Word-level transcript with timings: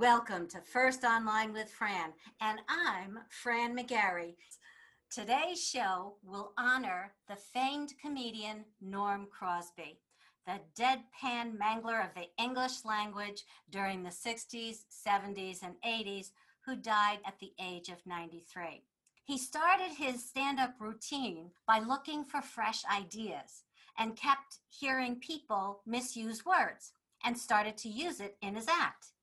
Welcome 0.00 0.48
to 0.48 0.60
First 0.60 1.04
Online 1.04 1.52
with 1.52 1.70
Fran, 1.70 2.14
and 2.40 2.58
I'm 2.68 3.20
Fran 3.28 3.78
McGarry. 3.78 4.34
Today's 5.08 5.62
show 5.64 6.16
will 6.24 6.52
honor 6.58 7.12
the 7.28 7.36
famed 7.36 7.94
comedian 8.02 8.64
Norm 8.80 9.28
Crosby, 9.30 10.00
the 10.48 10.58
deadpan 10.76 11.56
mangler 11.56 12.04
of 12.04 12.12
the 12.16 12.26
English 12.42 12.84
language 12.84 13.44
during 13.70 14.02
the 14.02 14.10
60s, 14.10 14.78
70s, 15.06 15.62
and 15.62 15.76
80s, 15.86 16.32
who 16.66 16.74
died 16.74 17.20
at 17.24 17.38
the 17.38 17.52
age 17.60 17.88
of 17.88 18.04
93. 18.04 18.82
He 19.22 19.38
started 19.38 19.92
his 19.96 20.28
stand 20.28 20.58
up 20.58 20.74
routine 20.80 21.52
by 21.68 21.78
looking 21.78 22.24
for 22.24 22.42
fresh 22.42 22.82
ideas 22.92 23.62
and 23.96 24.16
kept 24.16 24.58
hearing 24.68 25.20
people 25.20 25.82
misuse 25.86 26.44
words 26.44 26.90
and 27.24 27.38
started 27.38 27.76
to 27.78 27.88
use 27.88 28.18
it 28.18 28.36
in 28.42 28.56
his 28.56 28.66
act. 28.66 29.13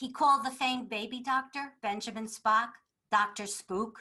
He 0.00 0.10
called 0.10 0.46
the 0.46 0.50
famed 0.50 0.88
baby 0.88 1.20
doctor, 1.20 1.74
Benjamin 1.82 2.26
Spock, 2.26 2.70
Dr. 3.12 3.46
Spook. 3.46 4.00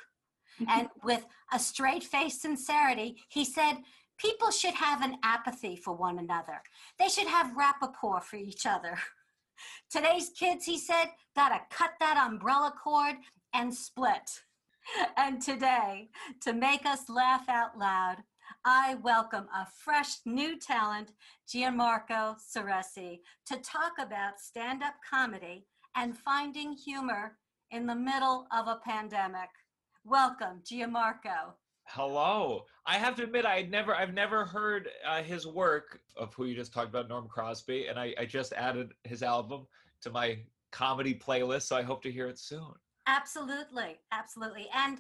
Mm-hmm. 0.62 0.80
and 0.80 0.89
with 1.03 1.25
a 1.53 1.59
straight 1.59 2.03
faced 2.03 2.41
sincerity, 2.41 3.17
he 3.30 3.44
said, 3.45 3.75
People 4.17 4.52
should 4.52 4.73
have 4.73 5.02
an 5.02 5.17
apathy 5.23 5.75
for 5.75 5.94
one 5.94 6.20
another. 6.20 6.62
They 6.98 7.08
should 7.08 7.27
have 7.27 7.55
rapport 7.55 8.22
for 8.22 8.38
each 8.38 8.66
other. 8.66 8.97
Today's 9.89 10.30
kids, 10.30 10.66
he 10.66 10.77
said, 10.77 11.08
gotta 11.36 11.61
cut 11.70 11.92
that 12.00 12.17
umbrella 12.17 12.73
cord 12.81 13.16
and 13.53 13.73
split. 13.73 14.30
And 15.17 15.42
today, 15.42 16.09
to 16.42 16.52
make 16.52 16.86
us 16.86 17.09
laugh 17.09 17.47
out 17.47 17.77
loud, 17.77 18.17
I 18.66 18.95
welcome 19.03 19.47
a 19.53 19.67
fresh 19.83 20.16
new 20.25 20.58
talent, 20.58 21.11
Gianmarco 21.47 22.36
Soresi, 22.39 23.20
to 23.45 23.58
talk 23.58 23.94
about 24.00 24.39
stand 24.39 24.81
up 24.81 24.95
comedy 25.08 25.67
and 25.95 26.18
finding 26.18 26.73
humor 26.73 27.38
in 27.72 27.86
the 27.86 27.95
middle 27.95 28.48
of 28.52 28.68
a 28.68 28.80
pandemic. 28.84 29.50
Welcome, 30.04 30.62
Gianmarco. 30.64 31.54
Hello. 31.86 32.66
I 32.86 32.98
have 32.98 33.16
to 33.16 33.23
admit, 33.23 33.45
I 33.45 33.58
had 33.58 33.72
never, 33.72 33.95
I've 33.95 34.14
never 34.14 34.45
heard 34.45 34.90
uh, 35.08 35.23
his 35.23 35.48
work 35.48 36.00
of 36.16 36.34
who 36.34 36.45
you 36.45 36.56
just 36.56 36.73
talked 36.73 36.90
about, 36.90 37.10
Norm 37.10 37.28
Crosby, 37.28 37.88
and 37.88 38.00
I, 38.00 38.14
I 38.17 38.26
just 38.26 38.54
added 38.54 38.94
his 39.04 39.23
album 39.23 39.66
to 40.02 40.10
my 40.10 40.40
comedy 40.72 41.16
playlist, 41.16 41.64
so 41.64 41.76
I 41.76 41.82
hope 41.82 42.04
to 42.04 42.12
hear 42.12 42.28
it 42.28 42.38
soon. 42.38 42.72
Absolutely, 43.08 43.98
absolutely. 44.12 44.67
And 44.76 45.00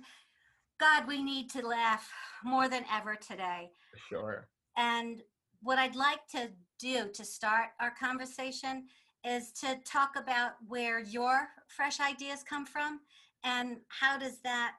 God, 0.79 1.07
we 1.07 1.21
need 1.21 1.49
to 1.51 1.65
laugh 1.65 2.09
more 2.43 2.67
than 2.67 2.85
ever 2.91 3.15
today. 3.15 3.69
Sure. 4.09 4.47
And 4.77 5.21
what 5.61 5.77
I'd 5.77 5.95
like 5.95 6.25
to 6.31 6.49
do 6.79 7.09
to 7.13 7.25
start 7.25 7.69
our 7.79 7.93
conversation 7.99 8.85
is 9.25 9.51
to 9.51 9.77
talk 9.85 10.11
about 10.17 10.51
where 10.67 10.99
your 10.99 11.49
fresh 11.67 11.99
ideas 11.99 12.43
come 12.47 12.65
from 12.65 13.01
and 13.43 13.77
how 13.87 14.17
does 14.17 14.39
that 14.43 14.73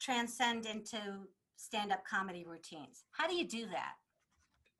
transcend 0.00 0.66
into 0.66 0.98
stand-up 1.56 2.02
comedy 2.06 2.44
routines. 2.48 3.04
How 3.12 3.28
do 3.28 3.34
you 3.34 3.46
do 3.46 3.66
that? 3.66 3.92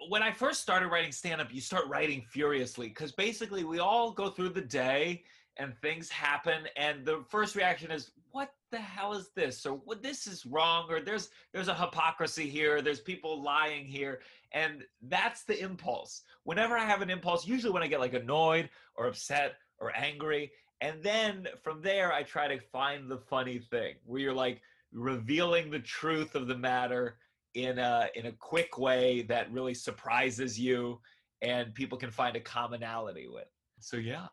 When 0.08 0.22
I 0.22 0.32
first 0.32 0.62
started 0.62 0.88
writing 0.88 1.12
stand-up, 1.12 1.52
you 1.52 1.60
start 1.60 1.86
writing 1.88 2.24
furiously 2.30 2.88
because 2.88 3.12
basically 3.12 3.64
we 3.64 3.80
all 3.80 4.12
go 4.12 4.30
through 4.30 4.50
the 4.50 4.62
day 4.62 5.22
and 5.56 5.76
things 5.78 6.08
happen 6.08 6.62
and 6.76 7.04
the 7.04 7.22
first 7.28 7.54
reaction 7.54 7.90
is 7.90 8.10
what 8.32 8.52
the 8.70 8.78
hell 8.78 9.12
is 9.12 9.30
this? 9.34 9.66
Or 9.66 9.74
what 9.74 10.02
this 10.02 10.26
is 10.26 10.46
wrong 10.46 10.86
or 10.88 11.00
there's 11.00 11.30
there's 11.52 11.68
a 11.68 11.74
hypocrisy 11.74 12.48
here 12.48 12.80
there's 12.80 13.00
people 13.00 13.42
lying 13.42 13.84
here. 13.84 14.20
And 14.52 14.84
that's 15.02 15.44
the 15.44 15.60
impulse. 15.60 16.22
Whenever 16.44 16.76
i 16.76 16.84
have 16.84 17.02
an 17.02 17.10
impulse 17.10 17.46
usually 17.46 17.72
when 17.72 17.82
i 17.82 17.86
get 17.86 18.00
like 18.00 18.14
annoyed 18.14 18.70
or 18.94 19.06
upset 19.06 19.56
or 19.78 19.94
angry 19.96 20.50
and 20.80 21.02
then 21.02 21.46
from 21.62 21.82
there 21.82 22.12
i 22.12 22.22
try 22.22 22.48
to 22.48 22.58
find 22.58 23.10
the 23.10 23.18
funny 23.18 23.58
thing 23.58 23.94
where 24.04 24.20
you're 24.20 24.32
like 24.32 24.62
revealing 24.92 25.70
the 25.70 25.78
truth 25.78 26.34
of 26.34 26.46
the 26.46 26.56
matter 26.56 27.16
in 27.54 27.78
a 27.78 28.08
in 28.14 28.26
a 28.26 28.32
quick 28.32 28.78
way 28.78 29.22
that 29.22 29.52
really 29.52 29.74
surprises 29.74 30.58
you 30.58 30.98
and 31.42 31.74
people 31.74 31.98
can 31.98 32.10
find 32.10 32.36
a 32.36 32.40
commonality 32.40 33.26
with. 33.28 33.48
So 33.80 33.96
yeah 33.96 34.26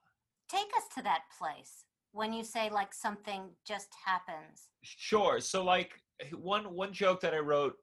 take 0.49 0.69
us 0.77 0.83
to 0.95 1.03
that 1.03 1.23
place 1.37 1.85
when 2.11 2.33
you 2.33 2.43
say 2.43 2.69
like 2.69 2.93
something 2.93 3.49
just 3.65 3.89
happens. 4.05 4.69
Sure. 4.81 5.39
So 5.39 5.63
like 5.63 6.01
one 6.33 6.73
one 6.73 6.91
joke 6.91 7.21
that 7.21 7.33
i 7.33 7.39
wrote 7.39 7.75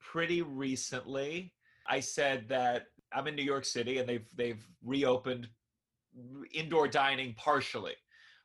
pretty 0.00 0.42
recently 0.42 1.52
i 1.88 2.00
said 2.00 2.48
that 2.48 2.86
i'm 3.12 3.26
in 3.26 3.34
new 3.34 3.42
york 3.42 3.64
city 3.64 3.98
and 3.98 4.08
they've 4.08 4.26
they've 4.34 4.66
reopened 4.82 5.48
indoor 6.52 6.86
dining 6.88 7.34
partially 7.34 7.94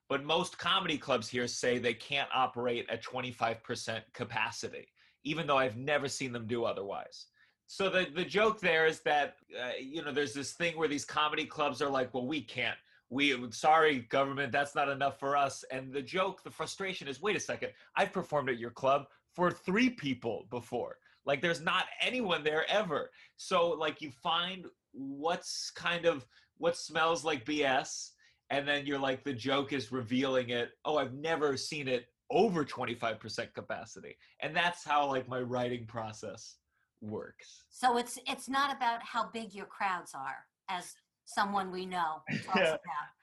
but 0.08 0.24
most 0.24 0.58
comedy 0.58 0.98
clubs 0.98 1.28
here 1.28 1.48
say 1.48 1.78
they 1.78 1.94
can't 1.94 2.30
operate 2.34 2.90
at 2.90 3.04
25% 3.04 4.02
capacity 4.14 4.88
even 5.24 5.46
though 5.46 5.58
i've 5.58 5.78
never 5.78 6.08
seen 6.08 6.32
them 6.32 6.48
do 6.48 6.66
otherwise. 6.66 7.28
So 7.72 7.88
the, 7.88 8.08
the 8.16 8.26
joke 8.26 8.60
there 8.60 8.88
is 8.88 9.02
that 9.02 9.36
uh, 9.56 9.74
you 9.80 10.04
know 10.04 10.12
there's 10.12 10.34
this 10.34 10.54
thing 10.54 10.76
where 10.76 10.88
these 10.88 11.06
comedy 11.06 11.46
clubs 11.46 11.84
are 11.84 11.90
like 11.90 12.12
well 12.16 12.26
we 12.26 12.42
can't 12.42 12.78
we 13.10 13.36
sorry 13.52 14.02
government 14.10 14.52
that's 14.52 14.76
not 14.76 14.90
enough 14.90 15.20
for 15.20 15.36
us. 15.36 15.64
And 15.72 15.92
the 15.92 16.02
joke 16.02 16.44
the 16.44 16.52
frustration 16.52 17.08
is 17.08 17.22
wait 17.22 17.36
a 17.36 17.40
second 17.40 17.72
i've 17.96 18.14
performed 18.14 18.50
at 18.50 18.60
your 18.60 18.72
club 18.72 19.08
for 19.36 19.52
three 19.52 19.90
people 19.90 20.46
before. 20.50 20.98
Like 21.26 21.42
there's 21.42 21.62
not 21.62 21.86
anyone 22.02 22.44
there 22.44 22.70
ever. 22.70 23.12
So 23.38 23.70
like 23.70 24.02
you 24.02 24.12
find 24.12 24.66
what's 24.92 25.72
kind 25.72 26.06
of 26.06 26.26
what 26.58 26.76
smells 26.76 27.24
like 27.24 27.46
bs 27.46 28.10
and 28.50 28.68
then 28.68 28.86
you're 28.86 29.00
like 29.00 29.24
the 29.24 29.34
joke 29.34 29.72
is 29.72 29.92
revealing 29.92 30.50
it 30.50 30.72
oh 30.84 30.98
i've 30.98 31.14
never 31.14 31.56
seen 31.56 31.88
it 31.88 32.08
over 32.32 32.64
25% 32.64 33.54
capacity. 33.54 34.18
And 34.42 34.56
that's 34.56 34.84
how 34.84 35.08
like 35.08 35.28
my 35.28 35.42
writing 35.42 35.86
process 35.86 36.56
works. 37.02 37.64
So 37.70 37.98
it's 37.98 38.20
it's 38.28 38.50
not 38.50 38.76
about 38.76 39.02
how 39.04 39.30
big 39.30 39.54
your 39.54 39.66
crowds 39.66 40.14
are 40.14 40.46
as 40.70 40.94
someone 41.30 41.72
we 41.72 41.86
know 41.86 42.22
yeah. 42.56 42.78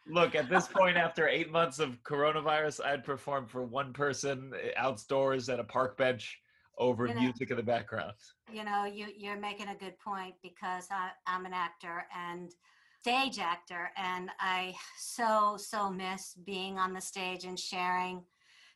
Look, 0.09 0.35
at 0.35 0.49
this 0.49 0.69
point, 0.73 0.97
after 0.97 1.29
eight 1.29 1.51
months 1.51 1.79
of 1.79 2.03
coronavirus, 2.05 2.85
I'd 2.85 3.05
perform 3.05 3.47
for 3.47 3.65
one 3.65 3.93
person 3.93 4.53
eh, 4.63 4.71
outdoors 4.77 5.49
at 5.49 5.59
a 5.59 5.65
park 5.65 5.97
bench 5.97 6.39
over 6.79 7.07
you 7.07 7.15
know, 7.15 7.21
music 7.21 7.51
in 7.51 7.57
the 7.57 7.63
background. 7.63 8.13
You 8.53 8.65
know, 8.65 8.85
you, 8.85 9.07
you're 9.17 9.39
making 9.39 9.69
a 9.69 9.75
good 9.75 9.99
point 9.99 10.35
because 10.43 10.87
I, 10.91 11.11
I'm 11.27 11.47
an 11.47 11.53
actor 11.53 12.07
and 12.17 12.53
stage 13.01 13.39
actor, 13.39 13.91
and 13.97 14.31
I 14.41 14.75
so, 14.99 15.57
so 15.59 15.91
miss 15.91 16.35
being 16.45 16.79
on 16.79 16.93
the 16.93 17.01
stage 17.01 17.45
and 17.45 17.59
sharing 17.59 18.23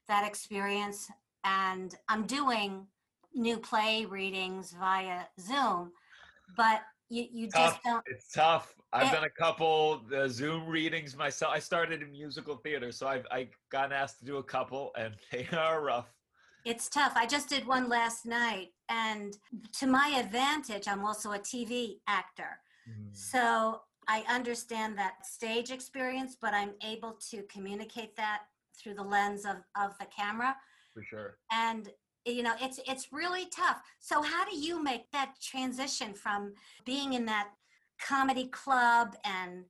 that 0.09 0.27
experience. 0.27 1.11
And 1.45 1.95
I'm 2.09 2.27
doing 2.27 2.87
new 3.35 3.59
play 3.59 4.05
readings 4.05 4.75
via 4.79 5.23
Zoom, 5.41 5.93
but 6.57 6.83
you, 7.11 7.27
you 7.31 7.49
tough. 7.49 7.75
just 7.75 7.85
don't. 7.85 8.05
It's 8.07 8.33
tough. 8.33 8.75
I've 8.93 9.09
it, 9.09 9.15
done 9.15 9.25
a 9.25 9.31
couple 9.31 10.03
uh, 10.17 10.29
Zoom 10.29 10.67
readings 10.67 11.17
myself. 11.17 11.53
I 11.55 11.59
started 11.59 12.03
in 12.03 12.11
musical 12.11 12.57
theater, 12.57 12.93
so 12.93 13.07
I've 13.07 13.27
I 13.31 13.49
gotten 13.71 13.93
asked 13.93 14.21
to 14.21 14.25
do 14.25 14.39
a 14.39 14.43
couple, 14.43 14.93
and 14.97 15.15
they 15.33 15.47
are 15.53 15.83
rough. 15.83 16.13
It's 16.65 16.89
tough. 16.89 17.13
I 17.17 17.27
just 17.27 17.49
did 17.49 17.67
one 17.67 17.89
last 17.89 18.27
night, 18.27 18.69
and 18.89 19.37
to 19.79 19.87
my 19.87 20.15
advantage, 20.19 20.89
I'm 20.89 21.05
also 21.05 21.33
a 21.33 21.39
TV 21.39 21.97
actor. 22.07 22.61
Mm. 22.89 23.17
So 23.17 23.81
I 24.09 24.25
understand 24.29 24.99
that 24.99 25.27
stage 25.27 25.71
experience, 25.71 26.37
but 26.41 26.55
I'm 26.55 26.73
able 26.85 27.19
to 27.31 27.43
communicate 27.45 28.17
that 28.17 28.43
through 28.81 28.95
the 28.95 29.03
lens 29.03 29.45
of, 29.45 29.57
of 29.77 29.97
the 29.99 30.07
camera. 30.07 30.57
For 30.93 31.03
sure. 31.03 31.39
And 31.53 31.89
you 32.25 32.43
know 32.43 32.55
it's 32.61 32.81
it's 32.87 33.13
really 33.13 33.47
tough. 33.47 33.81
So 33.99 34.23
how 34.23 34.45
do 34.45 34.57
you 34.57 34.83
make 34.83 35.11
that 35.13 35.35
transition 35.43 36.15
from 36.15 36.55
being 36.85 37.15
in 37.15 37.25
that 37.27 37.49
comedy 38.01 38.49
club 38.49 39.17
and 39.25 39.65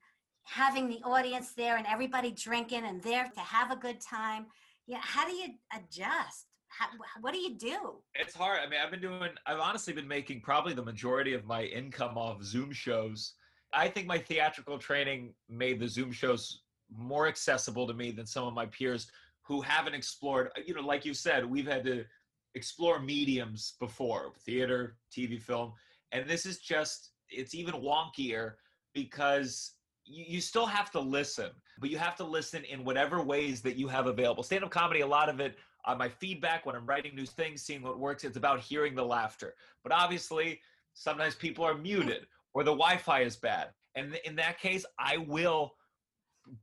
having 0.44 0.88
the 0.88 1.00
audience 1.04 1.52
there 1.52 1.76
and 1.76 1.86
everybody 1.86 2.30
drinking 2.32 2.84
and 2.84 3.02
there 3.02 3.30
to 3.34 3.40
have 3.40 3.70
a 3.70 3.76
good 3.76 4.00
time? 4.00 4.46
Yeah 4.86 4.98
how 5.00 5.26
do 5.26 5.34
you 5.34 5.48
adjust? 5.74 6.46
How, 6.68 6.86
what 7.20 7.34
do 7.34 7.40
you 7.40 7.56
do? 7.56 7.96
It's 8.14 8.34
hard. 8.34 8.60
I 8.64 8.68
mean 8.68 8.80
i've 8.84 8.90
been 8.90 9.00
doing 9.00 9.30
i've 9.46 9.60
honestly 9.60 9.92
been 9.92 10.08
making 10.08 10.40
probably 10.40 10.74
the 10.74 10.84
majority 10.84 11.34
of 11.34 11.44
my 11.44 11.64
income 11.64 12.16
off 12.16 12.42
zoom 12.42 12.72
shows. 12.72 13.34
I 13.72 13.88
think 13.88 14.08
my 14.08 14.18
theatrical 14.18 14.78
training 14.78 15.32
made 15.48 15.78
the 15.78 15.88
zoom 15.88 16.10
shows 16.10 16.62
more 16.92 17.28
accessible 17.28 17.86
to 17.86 17.94
me 17.94 18.10
than 18.10 18.26
some 18.26 18.44
of 18.44 18.52
my 18.54 18.66
peers 18.66 19.08
who 19.42 19.60
haven't 19.60 19.94
explored 19.94 20.50
you 20.66 20.74
know 20.74 20.80
like 20.80 21.04
you 21.04 21.14
said 21.14 21.44
we've 21.44 21.66
had 21.66 21.84
to 21.84 22.04
explore 22.54 23.00
mediums 23.00 23.74
before 23.78 24.32
theater 24.44 24.96
tv 25.12 25.40
film. 25.40 25.72
And 26.12 26.28
this 26.28 26.46
is 26.46 26.58
just 26.58 27.10
it's 27.28 27.54
even 27.54 27.74
wonkier 27.74 28.54
because 28.92 29.74
you, 30.04 30.24
you 30.26 30.40
still 30.40 30.66
have 30.66 30.90
to 30.92 31.00
listen 31.00 31.50
but 31.80 31.88
you 31.88 31.96
have 31.96 32.16
to 32.16 32.24
listen 32.24 32.62
in 32.64 32.84
whatever 32.84 33.22
ways 33.22 33.62
that 33.62 33.76
you 33.76 33.88
have 33.88 34.06
available. 34.06 34.42
Stand-up 34.42 34.70
comedy 34.70 35.00
a 35.00 35.06
lot 35.06 35.28
of 35.30 35.40
it 35.40 35.56
on 35.86 35.96
my 35.96 36.08
feedback 36.08 36.66
when 36.66 36.76
i'm 36.76 36.84
writing 36.84 37.14
new 37.14 37.24
things 37.24 37.62
seeing 37.62 37.80
what 37.80 37.98
works 37.98 38.22
it's 38.22 38.36
about 38.36 38.60
hearing 38.60 38.94
the 38.94 39.04
laughter. 39.04 39.54
But 39.82 39.92
obviously 39.92 40.60
sometimes 40.94 41.34
people 41.34 41.64
are 41.64 41.76
muted 41.76 42.26
or 42.52 42.64
the 42.64 42.72
wi-fi 42.72 43.20
is 43.22 43.36
bad. 43.36 43.68
And 43.94 44.18
in 44.24 44.36
that 44.36 44.58
case, 44.58 44.84
I 44.98 45.16
will 45.16 45.72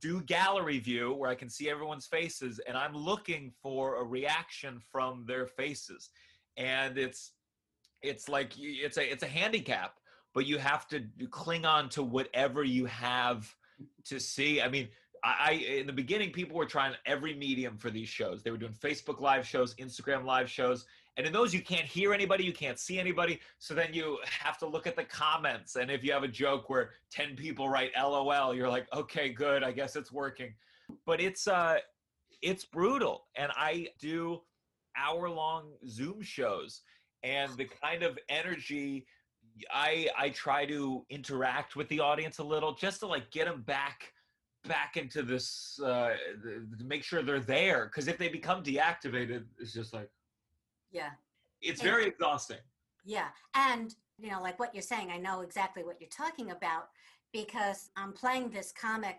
do 0.00 0.22
gallery 0.22 0.78
view 0.78 1.14
where 1.14 1.30
I 1.30 1.34
can 1.34 1.48
see 1.48 1.70
everyone's 1.70 2.06
faces 2.06 2.60
and 2.66 2.76
I'm 2.76 2.94
looking 2.94 3.52
for 3.62 4.00
a 4.00 4.04
reaction 4.04 4.80
from 4.90 5.24
their 5.26 5.46
faces. 5.46 6.10
And 6.56 6.98
it's 6.98 7.32
it's 8.02 8.28
like 8.28 8.52
it's 8.56 8.96
a 8.96 9.10
it's 9.10 9.22
a 9.22 9.28
handicap, 9.28 9.94
but 10.34 10.46
you 10.46 10.58
have 10.58 10.86
to 10.88 11.04
cling 11.30 11.64
on 11.64 11.88
to 11.90 12.02
whatever 12.02 12.64
you 12.64 12.86
have 12.86 13.54
to 14.06 14.20
see. 14.20 14.60
I 14.60 14.68
mean, 14.68 14.88
I 15.24 15.52
in 15.52 15.86
the 15.86 15.92
beginning 15.92 16.32
people 16.32 16.56
were 16.56 16.66
trying 16.66 16.94
every 17.06 17.34
medium 17.34 17.76
for 17.76 17.90
these 17.90 18.08
shows. 18.08 18.42
They 18.42 18.50
were 18.50 18.58
doing 18.58 18.72
Facebook 18.72 19.20
live 19.20 19.46
shows, 19.46 19.74
Instagram 19.76 20.24
live 20.24 20.50
shows, 20.50 20.86
and 21.18 21.26
in 21.26 21.32
those 21.32 21.52
you 21.52 21.60
can't 21.60 21.84
hear 21.84 22.14
anybody, 22.14 22.44
you 22.44 22.52
can't 22.52 22.78
see 22.78 22.98
anybody. 22.98 23.40
So 23.58 23.74
then 23.74 23.92
you 23.92 24.18
have 24.24 24.56
to 24.58 24.66
look 24.66 24.86
at 24.86 24.94
the 24.94 25.04
comments 25.04 25.74
and 25.74 25.90
if 25.90 26.04
you 26.04 26.12
have 26.12 26.22
a 26.22 26.28
joke 26.28 26.70
where 26.70 26.92
10 27.10 27.34
people 27.34 27.68
write 27.68 27.90
LOL, 27.96 28.54
you're 28.54 28.68
like, 28.68 28.86
"Okay, 28.94 29.30
good. 29.30 29.64
I 29.64 29.72
guess 29.72 29.96
it's 29.96 30.12
working." 30.12 30.54
But 31.04 31.20
it's 31.20 31.48
uh 31.48 31.78
it's 32.40 32.64
brutal 32.64 33.26
and 33.36 33.50
I 33.56 33.88
do 34.00 34.42
hour 34.96 35.28
long 35.28 35.72
Zoom 35.88 36.22
shows 36.22 36.82
and 37.24 37.52
the 37.56 37.64
kind 37.64 38.04
of 38.04 38.16
energy 38.28 39.06
I 39.72 40.08
I 40.16 40.30
try 40.30 40.66
to 40.66 41.04
interact 41.10 41.74
with 41.74 41.88
the 41.88 41.98
audience 41.98 42.38
a 42.38 42.44
little 42.44 42.74
just 42.74 43.00
to 43.00 43.06
like 43.06 43.30
get 43.32 43.46
them 43.46 43.62
back 43.62 44.12
back 44.68 44.96
into 44.96 45.22
this 45.22 45.80
uh 45.84 46.14
to 46.78 46.84
make 46.84 47.02
sure 47.02 47.22
they're 47.22 47.40
there 47.40 47.86
because 47.86 48.06
if 48.06 48.18
they 48.18 48.28
become 48.28 48.62
deactivated 48.62 49.44
it's 49.58 49.72
just 49.72 49.92
like 49.92 50.10
yeah. 50.90 51.10
It's 51.60 51.82
very 51.82 52.06
exhausting. 52.06 52.58
Yeah 53.04 53.28
and 53.54 53.94
you 54.18 54.30
know 54.30 54.40
like 54.42 54.58
what 54.58 54.74
you're 54.74 54.82
saying 54.82 55.10
i 55.10 55.16
know 55.16 55.40
exactly 55.40 55.82
what 55.82 56.00
you're 56.00 56.10
talking 56.10 56.50
about 56.50 56.88
because 57.32 57.90
i'm 57.96 58.12
playing 58.12 58.50
this 58.50 58.72
comic 58.72 59.16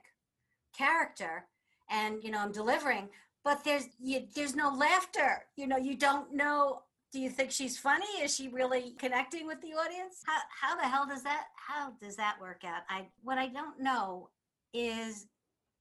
character 0.77 1.45
and 1.89 2.24
you 2.24 2.31
know 2.31 2.39
i'm 2.39 2.51
delivering 2.51 3.10
but 3.44 3.63
there's 3.63 3.88
you, 4.00 4.27
there's 4.36 4.56
no 4.56 4.69
laughter. 4.69 5.45
You 5.56 5.68
know 5.68 5.77
you 5.77 5.95
don't 5.95 6.33
know 6.33 6.83
do 7.12 7.19
you 7.19 7.31
think 7.31 7.50
she's 7.50 7.75
funny? 7.75 8.06
Is 8.21 8.36
she 8.36 8.50
really 8.50 8.94
connecting 9.00 9.48
with 9.48 9.60
the 9.62 9.69
audience? 9.69 10.21
How, 10.27 10.39
how 10.62 10.75
the 10.75 10.88
hell 10.88 11.07
does 11.07 11.24
that 11.24 11.45
how 11.56 11.94
does 12.00 12.16
that 12.18 12.36
work 12.39 12.63
out? 12.66 12.81
I 12.89 13.07
what 13.24 13.38
i 13.38 13.48
don't 13.48 13.80
know 13.80 14.30
is 14.74 15.25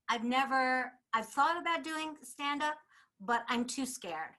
i've 0.08 0.25
never 0.25 0.93
i've 1.12 1.29
thought 1.29 1.61
about 1.61 1.85
doing 1.85 2.17
stand 2.23 2.62
up 2.62 2.79
but 3.20 3.44
i'm 3.49 3.67
too 3.67 3.85
scared 3.85 4.31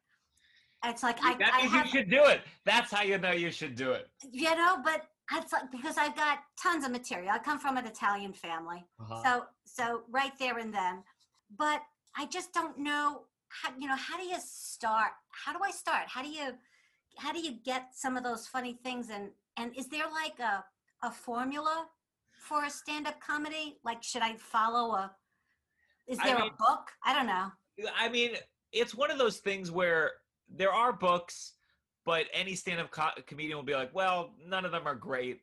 it's 0.85 1.03
like 1.03 1.17
I, 1.23 1.35
that 1.35 1.53
means 1.57 1.73
I 1.73 1.77
have, 1.77 1.85
you 1.85 1.91
should 1.91 2.09
do 2.09 2.23
it. 2.25 2.41
That's 2.65 2.91
how 2.91 3.03
you 3.03 3.17
know 3.17 3.31
you 3.31 3.51
should 3.51 3.75
do 3.75 3.91
it. 3.91 4.07
You 4.31 4.55
know 4.55 4.77
but 4.83 5.07
it's 5.31 5.53
like 5.53 5.71
because 5.71 5.97
i've 5.97 6.15
got 6.15 6.39
tons 6.61 6.85
of 6.85 6.91
material. 6.91 7.29
I 7.31 7.39
come 7.39 7.59
from 7.59 7.77
an 7.77 7.85
italian 7.85 8.33
family. 8.33 8.85
Uh-huh. 8.99 9.23
so 9.23 9.43
so 9.65 10.01
right 10.09 10.33
there 10.39 10.57
and 10.57 10.73
then. 10.73 11.03
But 11.57 11.81
i 12.17 12.25
just 12.25 12.53
don't 12.53 12.77
know 12.77 13.23
how 13.49 13.71
you 13.77 13.87
know 13.87 13.95
how 13.95 14.17
do 14.17 14.23
you 14.23 14.37
start? 14.39 15.11
How 15.31 15.53
do 15.53 15.59
i 15.63 15.71
start? 15.71 16.03
How 16.07 16.21
do 16.21 16.29
you 16.29 16.51
how 17.17 17.33
do 17.33 17.39
you 17.39 17.57
get 17.65 17.89
some 17.93 18.15
of 18.17 18.23
those 18.23 18.47
funny 18.47 18.79
things? 18.83 19.09
And 19.09 19.29
and 19.57 19.75
is 19.77 19.87
there 19.87 20.05
like 20.11 20.39
a 20.39 20.63
a 21.05 21.11
formula 21.11 21.87
for 22.47 22.65
a 22.65 22.69
stand-up 22.69 23.19
comedy? 23.19 23.77
Like 23.83 24.01
should 24.03 24.21
i 24.21 24.35
follow 24.35 24.93
a 24.95 25.11
is 26.07 26.17
there 26.19 26.37
I 26.37 26.41
mean, 26.41 26.51
a 26.51 26.57
book? 26.57 26.89
I 27.05 27.13
don't 27.13 27.27
know. 27.27 27.51
I 27.97 28.09
mean 28.09 28.31
it's 28.71 28.95
one 28.95 29.11
of 29.11 29.17
those 29.17 29.37
things 29.37 29.71
where 29.71 30.11
there 30.55 30.73
are 30.73 30.93
books 30.93 31.53
but 32.05 32.25
any 32.33 32.55
stand-up 32.55 32.89
co- 32.89 33.21
comedian 33.27 33.55
will 33.55 33.63
be 33.63 33.75
like 33.75 33.93
well 33.93 34.33
none 34.47 34.65
of 34.65 34.71
them 34.71 34.83
are 34.85 34.95
great. 34.95 35.41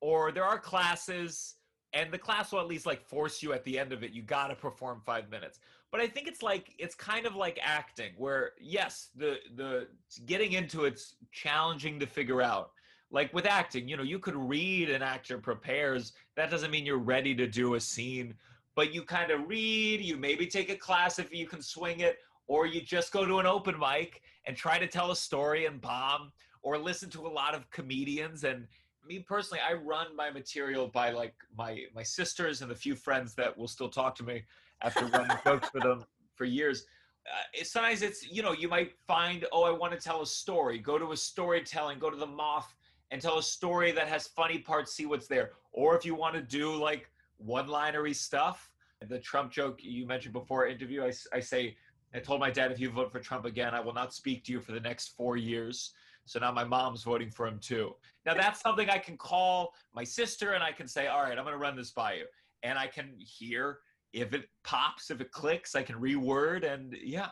Or 0.00 0.30
there 0.32 0.44
are 0.44 0.58
classes 0.58 1.56
and 1.92 2.12
the 2.12 2.18
class 2.18 2.52
will 2.52 2.60
at 2.60 2.66
least 2.66 2.86
like 2.86 3.02
force 3.02 3.42
you 3.42 3.52
at 3.52 3.64
the 3.64 3.78
end 3.78 3.92
of 3.92 4.02
it. 4.02 4.12
You 4.12 4.22
got 4.22 4.48
to 4.48 4.54
perform 4.54 5.02
five 5.04 5.28
minutes. 5.30 5.58
But 5.90 6.00
i 6.00 6.06
think 6.06 6.28
it's 6.28 6.42
like 6.42 6.74
it's 6.78 6.94
kind 6.94 7.26
of 7.26 7.34
like 7.34 7.58
acting 7.62 8.12
where 8.16 8.52
yes 8.60 9.08
the 9.16 9.36
the 9.56 9.88
getting 10.26 10.52
into 10.52 10.84
it's 10.84 11.16
challenging 11.32 11.98
to 12.00 12.06
figure 12.06 12.40
out. 12.40 12.70
Like 13.10 13.32
with 13.34 13.46
acting 13.46 13.88
you 13.88 13.96
know 13.96 14.02
you 14.02 14.18
could 14.18 14.36
read 14.36 14.88
an 14.88 15.02
actor 15.02 15.38
prepares. 15.38 16.12
That 16.36 16.50
doesn't 16.50 16.70
mean 16.70 16.86
you're 16.86 16.98
ready 16.98 17.34
to 17.34 17.46
do 17.46 17.74
a 17.74 17.80
scene 17.80 18.34
but 18.76 18.94
you 18.94 19.02
kind 19.02 19.32
of 19.32 19.48
read 19.48 20.00
you 20.00 20.16
maybe 20.16 20.46
take 20.46 20.70
a 20.70 20.76
class 20.76 21.18
if 21.18 21.34
you 21.34 21.46
can 21.46 21.60
swing 21.60 22.00
it 22.00 22.18
or 22.46 22.64
you 22.64 22.80
just 22.80 23.12
go 23.12 23.24
to 23.24 23.38
an 23.38 23.46
open 23.46 23.78
mic 23.78 24.22
and 24.48 24.56
try 24.56 24.78
to 24.78 24.86
tell 24.86 25.10
a 25.12 25.16
story 25.16 25.66
and 25.66 25.80
bomb 25.80 26.32
or 26.62 26.78
listen 26.78 27.10
to 27.10 27.26
a 27.26 27.28
lot 27.28 27.54
of 27.54 27.70
comedians. 27.70 28.42
And 28.42 28.66
me 29.06 29.20
personally 29.20 29.60
i 29.66 29.72
run 29.72 30.14
my 30.16 30.30
material 30.30 30.88
by 30.88 31.10
like 31.10 31.34
my 31.56 31.84
my 31.94 32.02
sisters 32.02 32.60
and 32.60 32.70
the 32.70 32.74
few 32.74 32.94
friends 32.94 33.34
that 33.34 33.56
will 33.56 33.68
still 33.68 33.88
talk 33.88 34.14
to 34.14 34.22
me 34.22 34.42
after 34.82 35.06
running 35.06 35.36
jokes 35.44 35.68
for 35.68 35.80
them 35.80 36.04
for 36.34 36.44
years. 36.44 36.84
Uh, 37.26 37.62
sometimes 37.62 38.02
it's 38.02 38.26
you 38.30 38.42
know 38.42 38.52
you 38.52 38.68
might 38.68 38.92
find 39.06 39.46
oh 39.52 39.64
i 39.64 39.70
want 39.70 39.92
to 39.92 39.98
tell 39.98 40.22
a 40.22 40.26
story. 40.26 40.78
Go 40.78 40.98
to 40.98 41.12
a 41.12 41.16
storytelling 41.16 41.98
go 41.98 42.10
to 42.10 42.16
the 42.16 42.26
moth 42.26 42.74
and 43.10 43.20
tell 43.20 43.38
a 43.38 43.42
story 43.42 43.92
that 43.92 44.08
has 44.08 44.28
funny 44.28 44.58
parts 44.58 44.94
see 44.94 45.06
what's 45.06 45.28
there. 45.28 45.52
Or 45.72 45.96
if 45.96 46.04
you 46.04 46.14
want 46.14 46.34
to 46.34 46.42
do 46.42 46.74
like 46.74 47.10
one 47.36 47.68
linery 47.68 48.14
stuff 48.14 48.70
the 49.06 49.18
trump 49.18 49.52
joke 49.52 49.78
you 49.80 50.04
mentioned 50.06 50.32
before 50.32 50.66
interview 50.66 51.04
I, 51.04 51.12
I 51.32 51.38
say 51.38 51.76
i 52.14 52.18
told 52.18 52.40
my 52.40 52.50
dad 52.50 52.72
if 52.72 52.80
you 52.80 52.90
vote 52.90 53.10
for 53.12 53.20
trump 53.20 53.44
again 53.44 53.74
i 53.74 53.80
will 53.80 53.94
not 53.94 54.14
speak 54.14 54.44
to 54.44 54.52
you 54.52 54.60
for 54.60 54.72
the 54.72 54.80
next 54.80 55.08
four 55.16 55.36
years 55.36 55.92
so 56.28 56.38
now 56.38 56.52
my 56.52 56.64
mom's 56.64 57.02
voting 57.04 57.30
for 57.30 57.46
him 57.46 57.58
too. 57.58 57.94
Now 58.26 58.34
that's 58.34 58.60
something 58.60 58.90
I 58.90 58.98
can 58.98 59.16
call 59.16 59.72
my 59.94 60.04
sister 60.04 60.52
and 60.52 60.62
I 60.62 60.72
can 60.72 60.86
say, 60.86 61.06
all 61.06 61.22
right, 61.22 61.36
I'm 61.38 61.44
going 61.44 61.54
to 61.54 61.58
run 61.58 61.74
this 61.74 61.90
by 61.90 62.14
you. 62.14 62.26
And 62.62 62.78
I 62.78 62.86
can 62.86 63.14
hear 63.18 63.78
if 64.12 64.34
it 64.34 64.44
pops, 64.62 65.10
if 65.10 65.22
it 65.22 65.32
clicks, 65.32 65.74
I 65.74 65.82
can 65.82 65.96
reword 65.96 66.70
and 66.70 66.94
yeah. 67.02 67.30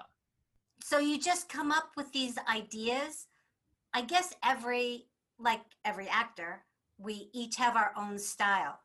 So 0.83 0.99
you 0.99 1.21
just 1.21 1.51
come 1.51 1.71
up 1.71 1.91
with 1.97 2.11
these 2.13 2.39
ideas. 2.51 3.27
I 3.93 4.01
guess 4.01 4.35
every, 4.43 5.09
like 5.39 5.63
every 5.85 6.09
actor, 6.09 6.65
we 6.99 7.29
each 7.35 7.57
have 7.57 7.77
our 7.77 7.93
own 7.99 8.19
style. 8.19 8.79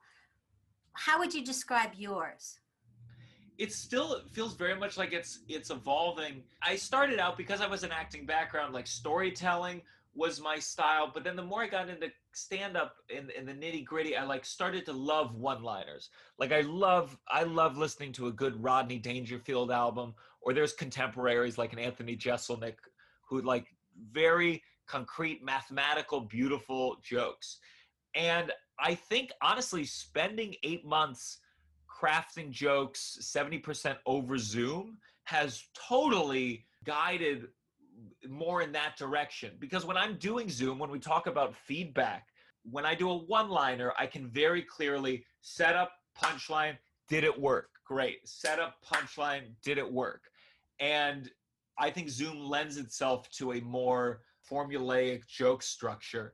How 0.94 1.20
would 1.20 1.34
you 1.34 1.46
describe 1.46 1.92
yours? 1.96 2.60
It 3.62 3.72
still 3.72 4.22
feels 4.32 4.56
very 4.56 4.76
much 4.76 4.98
like 4.98 5.14
it's 5.14 5.42
it's 5.48 5.70
evolving. 5.70 6.42
I 6.64 6.76
started 6.76 7.20
out 7.20 7.38
because 7.38 7.62
I 7.62 7.68
was 7.68 7.84
an 7.84 7.92
acting 7.92 8.26
background, 8.26 8.74
like 8.74 8.88
storytelling 8.88 9.84
was 10.16 10.42
my 10.42 10.58
style. 10.58 11.12
But 11.14 11.24
then 11.24 11.36
the 11.36 11.44
more 11.44 11.62
I 11.62 11.68
got 11.68 11.88
into 11.88 12.08
stand 12.34 12.76
up 12.76 12.96
in, 13.08 13.30
in 13.30 13.46
the 13.46 13.54
nitty 13.54 13.86
gritty, 13.86 14.18
I 14.18 14.24
like 14.24 14.46
started 14.46 14.84
to 14.88 14.94
love 14.94 15.36
one 15.36 15.62
liners. 15.62 16.10
Like 16.40 16.52
I 16.52 16.62
love 16.62 17.16
I 17.30 17.44
love 17.44 17.78
listening 17.78 18.14
to 18.14 18.28
a 18.28 18.32
good 18.32 18.62
Rodney 18.64 18.98
Dangerfield 18.98 19.70
album, 19.70 20.16
or 20.42 20.54
there's 20.56 20.74
contemporaries 20.74 21.60
like 21.60 21.72
an 21.72 21.78
Anthony 21.78 22.18
Jeselnik 22.18 22.78
who 23.30 23.44
like 23.44 23.68
very 24.12 24.64
concrete, 24.88 25.44
mathematical, 25.44 26.22
beautiful 26.22 26.98
jokes. 27.04 27.60
And 28.16 28.52
I 28.80 28.96
think 28.96 29.34
honestly, 29.40 29.86
spending 29.86 30.56
eight 30.64 30.84
months 30.84 31.38
crafting 32.02 32.50
jokes 32.50 33.18
70% 33.22 33.96
over 34.06 34.38
Zoom 34.38 34.98
has 35.24 35.64
totally 35.76 36.66
guided 36.84 37.48
more 38.28 38.62
in 38.62 38.72
that 38.72 38.98
direction 38.98 39.52
because 39.60 39.86
when 39.86 39.98
I'm 39.98 40.18
doing 40.18 40.50
Zoom, 40.50 40.80
when 40.80 40.90
we 40.90 41.00
talk 41.00 41.28
about 41.28 41.56
feedback, 41.56 42.28
when 42.64 42.86
I 42.86 42.96
do 42.96 43.10
a 43.10 43.18
one 43.18 43.50
liner, 43.50 43.94
I 43.98 44.08
can 44.08 44.28
very 44.28 44.62
clearly 44.62 45.26
set 45.42 45.76
up 45.76 45.92
punchline, 46.22 46.78
did 47.08 47.24
it 47.24 47.40
work? 47.40 47.70
Great. 47.86 48.28
Set 48.28 48.60
up 48.60 48.76
punchline, 48.86 49.54
did 49.64 49.78
it 49.78 49.92
work? 49.92 50.24
And 50.80 51.30
I 51.78 51.90
think 51.90 52.10
Zoom 52.10 52.40
lends 52.40 52.78
itself 52.78 53.30
to 53.32 53.54
a 53.54 53.62
more 53.62 54.22
formulaic 54.50 55.28
joke 55.28 55.62
structure 55.62 56.34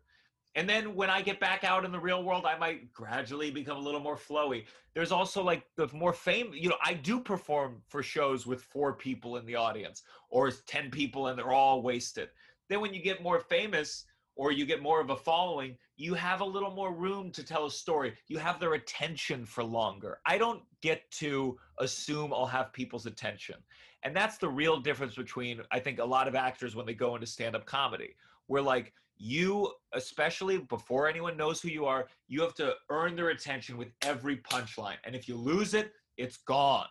and 0.57 0.67
then 0.67 0.95
when 0.95 1.11
I 1.11 1.21
get 1.21 1.39
back 1.39 1.63
out 1.63 1.85
in 1.85 1.91
the 1.91 1.99
real 1.99 2.23
world, 2.23 2.47
I 2.47 2.57
might 2.57 2.91
gradually 2.91 3.51
become 3.51 3.77
a 3.77 3.79
little 3.79 3.99
more 3.99 4.17
flowy. 4.17 4.65
There's 4.95 5.11
also 5.11 5.43
like 5.43 5.63
the 5.75 5.87
more 5.93 6.13
fame, 6.13 6.49
you 6.51 6.67
know, 6.67 6.77
I 6.83 6.95
do 6.95 7.19
perform 7.19 7.83
for 7.87 8.01
shows 8.01 8.47
with 8.47 8.63
four 8.63 8.93
people 8.93 9.37
in 9.37 9.45
the 9.45 9.53
audience 9.53 10.01
or 10.31 10.49
10 10.49 10.89
people 10.89 11.27
and 11.27 11.37
they're 11.37 11.53
all 11.53 11.83
wasted. 11.83 12.29
Then 12.69 12.81
when 12.81 12.91
you 12.91 13.03
get 13.03 13.21
more 13.21 13.39
famous 13.39 14.05
or 14.35 14.51
you 14.51 14.65
get 14.65 14.81
more 14.81 14.99
of 14.99 15.11
a 15.11 15.15
following, 15.15 15.77
you 15.95 16.15
have 16.15 16.41
a 16.41 16.45
little 16.45 16.71
more 16.71 16.91
room 16.91 17.29
to 17.33 17.43
tell 17.43 17.67
a 17.67 17.71
story. 17.71 18.15
You 18.27 18.39
have 18.39 18.59
their 18.59 18.73
attention 18.73 19.45
for 19.45 19.63
longer. 19.63 20.17
I 20.25 20.39
don't 20.39 20.63
get 20.81 21.09
to 21.11 21.59
assume 21.77 22.33
I'll 22.33 22.47
have 22.47 22.73
people's 22.73 23.05
attention. 23.05 23.57
And 24.01 24.15
that's 24.15 24.39
the 24.39 24.49
real 24.49 24.79
difference 24.79 25.13
between, 25.13 25.61
I 25.69 25.79
think, 25.79 25.99
a 25.99 26.05
lot 26.05 26.27
of 26.27 26.33
actors 26.33 26.75
when 26.75 26.87
they 26.87 26.95
go 26.95 27.13
into 27.13 27.27
stand 27.27 27.55
up 27.55 27.67
comedy. 27.67 28.15
Where 28.47 28.61
like, 28.61 28.93
you 29.17 29.71
especially 29.93 30.59
before 30.59 31.07
anyone 31.07 31.35
knows 31.35 31.61
who 31.61 31.69
you 31.69 31.85
are 31.85 32.07
you 32.27 32.41
have 32.41 32.53
to 32.55 32.73
earn 32.89 33.15
their 33.15 33.29
attention 33.29 33.77
with 33.77 33.89
every 34.01 34.37
punchline. 34.37 34.97
And 35.05 35.15
if 35.15 35.27
you 35.27 35.35
lose 35.35 35.73
it 35.73 35.91
it's 36.17 36.37
gone. 36.37 36.87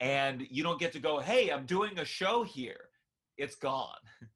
And 0.00 0.46
you 0.50 0.62
don't 0.62 0.80
get 0.80 0.92
to 0.92 0.98
go 0.98 1.20
hey 1.20 1.50
i'm 1.50 1.66
doing 1.66 1.98
a 1.98 2.04
show 2.04 2.42
here. 2.42 2.88
It's 3.36 3.56
gone. 3.56 4.02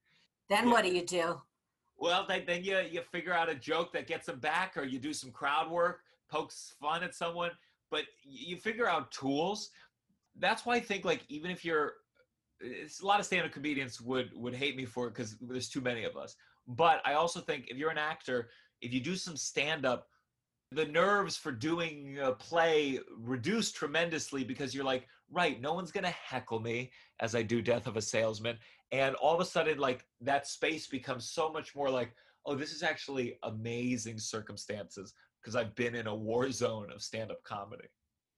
Then 0.48 0.70
what 0.70 0.84
do 0.84 0.94
you 0.94 1.04
do? 1.04 1.40
Well 1.98 2.24
then, 2.28 2.44
then 2.46 2.62
you, 2.62 2.78
you 2.88 3.00
figure 3.10 3.32
out 3.32 3.48
a 3.48 3.54
joke 3.54 3.92
that 3.94 4.06
gets 4.06 4.26
them 4.26 4.38
back 4.38 4.76
or 4.76 4.84
you 4.84 5.00
do 5.00 5.12
some 5.12 5.32
crowd 5.32 5.68
work 5.68 6.02
pokes 6.28 6.74
fun 6.80 7.02
at 7.02 7.14
someone, 7.14 7.50
but 7.90 8.04
you 8.22 8.56
figure 8.56 8.88
out 8.88 9.10
tools. 9.10 9.70
That's 10.38 10.66
why 10.66 10.74
I 10.76 10.80
think 10.80 11.04
like 11.04 11.24
even 11.28 11.50
if 11.50 11.64
you're 11.64 11.94
it's 12.60 13.00
a 13.00 13.06
lot 13.06 13.20
of 13.20 13.26
stand-up 13.26 13.52
comedians 13.52 14.00
would 14.00 14.30
would 14.34 14.54
hate 14.54 14.76
me 14.76 14.84
for 14.84 15.06
it 15.06 15.10
because 15.10 15.36
there's 15.40 15.68
too 15.68 15.80
many 15.80 16.04
of 16.04 16.16
us. 16.16 16.36
But 16.66 17.00
I 17.04 17.14
also 17.14 17.40
think 17.40 17.68
if 17.68 17.76
you're 17.76 17.90
an 17.90 17.98
actor, 17.98 18.50
if 18.80 18.92
you 18.92 19.00
do 19.00 19.16
some 19.16 19.36
stand-up, 19.36 20.08
the 20.72 20.86
nerves 20.86 21.36
for 21.36 21.52
doing 21.52 22.18
a 22.18 22.32
play 22.32 22.98
reduce 23.16 23.70
tremendously 23.70 24.42
because 24.42 24.74
you're 24.74 24.84
like, 24.84 25.06
right, 25.30 25.60
no 25.60 25.74
one's 25.74 25.92
gonna 25.92 26.10
heckle 26.10 26.60
me 26.60 26.90
as 27.20 27.34
I 27.34 27.42
do 27.42 27.62
Death 27.62 27.86
of 27.86 27.96
a 27.96 28.02
Salesman, 28.02 28.58
and 28.92 29.14
all 29.16 29.34
of 29.34 29.40
a 29.40 29.44
sudden, 29.44 29.78
like 29.78 30.06
that 30.20 30.46
space 30.46 30.86
becomes 30.86 31.30
so 31.30 31.52
much 31.52 31.74
more 31.74 31.88
like, 31.88 32.12
oh, 32.44 32.54
this 32.54 32.72
is 32.72 32.82
actually 32.82 33.38
amazing 33.44 34.18
circumstances 34.18 35.14
because 35.40 35.56
I've 35.56 35.74
been 35.76 35.94
in 35.94 36.08
a 36.08 36.14
war 36.14 36.50
zone 36.50 36.90
of 36.92 37.02
stand-up 37.02 37.42
comedy. 37.44 37.88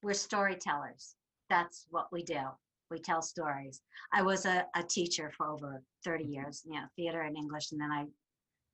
We're 0.03 0.15
storytellers. 0.15 1.17
That's 1.51 1.87
what 1.91 2.13
we 2.13 2.23
do. 2.23 2.41
We 2.91 2.99
tell 2.99 3.21
stories. 3.23 3.83
I 4.13 4.23
was 4.23 4.47
a, 4.47 4.67
a 4.75 4.83
teacher 4.83 5.31
for 5.37 5.49
over 5.49 5.83
30 6.05 6.25
Mm-hmm. 6.25 6.33
years, 6.33 6.63
you 6.67 6.75
know, 6.75 6.87
theater 6.97 7.23
and 7.23 7.37
English, 7.37 7.73
and 7.73 7.81
then 7.81 7.91
I 7.91 8.05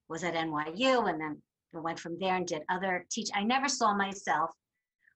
was 0.09 0.25
at 0.25 0.35
NYU, 0.35 1.09
and 1.09 1.21
then 1.21 1.43
went 1.73 1.99
from 1.99 2.19
there 2.19 2.37
and 2.37 2.47
did 2.47 2.63
other 2.69 3.05
teach. 3.11 3.31
I 3.35 3.43
never 3.43 3.69
saw 3.69 3.95
myself. 3.95 4.51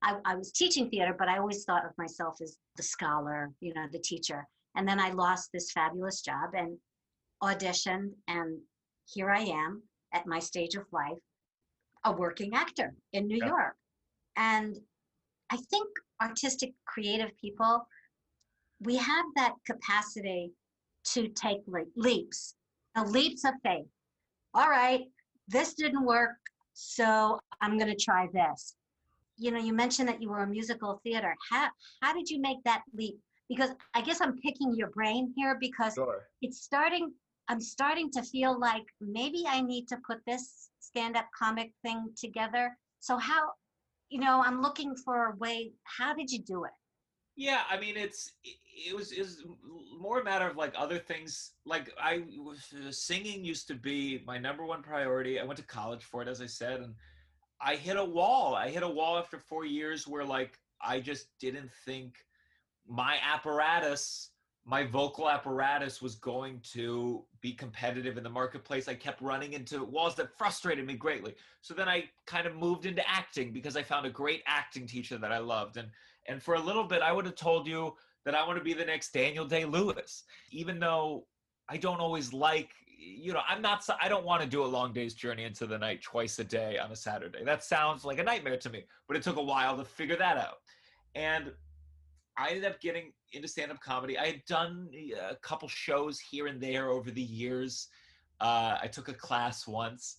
I, 0.03 0.17
I 0.25 0.35
was 0.35 0.53
teaching 0.53 0.89
theater, 0.89 1.15
but 1.19 1.29
I 1.29 1.39
always 1.39 1.65
thought 1.65 1.85
of 1.85 1.93
myself 1.99 2.37
as 2.43 2.57
the 2.77 2.83
scholar, 2.83 3.51
you 3.61 3.75
know, 3.75 3.87
the 3.91 3.99
teacher. 3.99 4.47
And 4.77 4.87
then 4.87 5.01
I 5.01 5.11
lost 5.11 5.51
this 5.53 5.73
fabulous 5.73 6.21
job 6.21 6.51
and 6.55 6.77
auditioned, 7.43 8.11
and 8.27 8.59
here 9.07 9.31
I 9.31 9.41
am 9.41 9.83
at 10.13 10.27
my 10.27 10.39
stage 10.39 10.75
of 10.75 10.85
life, 10.93 11.19
a 12.05 12.13
working 12.13 12.55
actor 12.55 12.95
in 13.13 13.27
New 13.27 13.39
Yeah. 13.39 13.49
York. 13.49 13.77
And 14.37 14.77
I 15.51 15.57
think 15.57 15.89
artistic, 16.21 16.75
creative 16.85 17.37
people, 17.41 17.87
we 18.81 18.97
have 18.97 19.25
that 19.37 19.55
capacity 19.67 20.53
to 21.13 21.29
take 21.29 21.61
le- 21.67 21.85
leaps, 21.97 22.55
the 22.95 23.05
leaps 23.05 23.45
of 23.45 23.55
faith. 23.63 23.87
All 24.59 24.69
right, 24.69 25.05
this 25.47 25.75
didn't 25.75 26.05
work, 26.05 26.35
so 26.75 27.39
I'm 27.61 27.79
going 27.79 27.95
to 27.97 28.05
try 28.05 28.27
this. 28.33 28.75
You 29.37 29.53
know, 29.53 29.61
you 29.61 29.73
mentioned 29.73 30.09
that 30.09 30.21
you 30.21 30.31
were 30.31 30.43
a 30.43 30.49
musical 30.49 31.01
theater. 31.05 31.33
How 31.49 31.69
how 32.03 32.13
did 32.13 32.29
you 32.29 32.41
make 32.41 32.59
that 32.65 32.83
leap? 32.93 33.21
Because 33.49 33.71
I 33.95 34.01
guess 34.03 34.21
I'm 34.21 34.37
picking 34.39 34.75
your 34.75 34.89
brain 34.89 35.33
here 35.37 35.57
because 35.61 35.95
Sure. 35.95 36.25
it's 36.43 36.61
starting 36.63 37.13
i'm 37.51 37.61
starting 37.61 38.11
to 38.11 38.23
feel 38.23 38.59
like 38.59 38.87
maybe 39.01 39.45
i 39.49 39.61
need 39.61 39.87
to 39.89 39.97
put 40.07 40.19
this 40.27 40.71
stand-up 40.81 41.29
comic 41.43 41.71
thing 41.85 42.01
together 42.25 42.77
so 43.01 43.17
how 43.17 43.41
you 44.11 44.21
know 44.21 44.43
i'm 44.45 44.61
looking 44.61 44.95
for 45.05 45.17
a 45.31 45.37
way 45.37 45.73
how 45.85 46.13
did 46.15 46.31
you 46.31 46.41
do 46.43 46.65
it 46.65 46.77
Yeah, 47.39 47.61
I 47.71 47.79
mean, 47.79 47.97
it's 47.97 48.33
it, 48.43 48.97
was 48.97 49.13
is 49.13 49.45
more 49.97 50.19
a 50.19 50.25
matter 50.25 50.49
of 50.49 50.57
like 50.57 50.75
other 50.77 50.99
things. 50.99 51.53
Like 51.65 51.93
I 52.03 52.25
uh, 52.45 52.91
singing 52.91 53.45
used 53.45 53.69
to 53.69 53.75
be 53.77 54.25
my 54.27 54.39
number 54.39 54.65
one 54.67 54.83
priority. 54.83 55.39
I 55.39 55.45
went 55.45 55.57
to 55.61 55.65
college 55.65 56.03
for 56.03 56.21
it, 56.21 56.27
as 56.27 56.41
I 56.41 56.47
said, 56.47 56.81
and 56.81 56.95
I 57.61 57.77
hit 57.77 57.97
a 57.97 58.05
wall. 58.05 58.57
I 58.57 58.71
hit 58.71 58.83
a 58.83 58.89
wall 58.89 59.17
after 59.17 59.39
four 59.39 59.65
years 59.65 60.09
where 60.09 60.25
like 60.25 60.59
I 60.83 60.99
just 60.99 61.29
didn't 61.39 61.71
think 61.85 62.17
my 62.89 63.19
apparatus, 63.23 64.31
my 64.65 64.83
vocal 64.85 65.31
apparatus, 65.31 66.03
was 66.03 66.17
going 66.17 66.61
to 66.73 67.25
be 67.41 67.53
competitive 67.53 68.19
in 68.19 68.25
the 68.25 68.31
marketplace. 68.31 68.89
I 68.89 68.95
kept 68.95 69.23
running 69.23 69.53
into 69.53 69.85
walls 69.85 70.17
that 70.17 70.37
frustrated 70.37 70.85
me 70.85 70.95
greatly. 70.95 71.37
So 71.61 71.73
then 71.73 71.89
I 71.89 72.11
kind 72.27 72.49
of 72.49 72.57
moved 72.57 72.85
into 72.85 73.09
acting 73.09 73.53
because 73.53 73.77
I 73.77 73.85
found 73.85 74.07
a 74.07 74.11
great 74.11 74.43
acting 74.45 74.89
teacher 74.89 75.19
that 75.19 75.31
I 75.31 75.39
loved 75.39 75.77
and 75.77 75.89
and 76.29 76.43
for 76.43 76.55
a 76.55 76.61
little 76.61 76.85
bit, 76.85 77.03
I 77.03 77.13
would 77.13 77.25
have 77.25 77.35
told 77.35 77.67
you 77.67 77.95
that 78.25 78.35
I 78.35 78.47
want 78.47 78.59
to 78.59 78.65
be 78.65 78.75
the 78.75 78.85
next 78.85 79.13
Daniel 79.13 79.47
Day 79.47 79.65
Lewis, 79.65 80.25
even 80.51 80.79
though 80.79 81.27
I 81.69 81.79
don't 81.79 82.01
always 82.01 82.33
like, 82.33 82.71
you 82.99 83.33
know, 83.33 83.41
I'm 83.49 83.63
not, 83.63 83.85
I 84.01 84.09
don't 84.09 84.25
want 84.25 84.43
to 84.43 84.49
do 84.49 84.63
a 84.65 84.67
long 84.67 84.93
day's 84.93 85.15
journey 85.15 85.45
into 85.45 85.67
the 85.67 85.79
night 85.79 86.03
twice 86.03 86.39
a 86.39 86.45
day 86.45 86.79
on 86.79 86.93
a 86.93 86.97
Saturday. 86.97 87.45
That 87.45 87.65
sounds 87.65 88.05
like 88.05 88.19
a 88.19 88.23
nightmare 88.23 88.59
to 88.59 88.71
me, 88.71 88.85
but 89.07 89.17
it 89.17 89.23
took 89.23 89.37
a 89.37 89.43
while 89.43 89.77
to 89.77 89.85
figure 89.85 90.17
that 90.17 90.37
out. 90.37 90.57
And 91.15 91.53
I 92.37 92.51
ended 92.51 92.67
up 92.67 92.81
getting 92.81 93.13
into 93.33 93.49
stand 93.49 93.73
up 93.73 93.81
comedy. 93.81 94.19
I 94.19 94.27
had 94.27 94.45
done 94.47 94.91
a 95.31 95.37
couple 95.37 95.69
shows 95.69 96.21
here 96.21 96.47
and 96.47 96.61
there 96.61 96.91
over 96.91 97.11
the 97.11 97.23
years. 97.23 97.89
Uh, 98.41 98.79
I 98.81 98.87
took 98.87 99.09
a 99.09 99.15
class 99.15 99.67
once, 99.67 100.17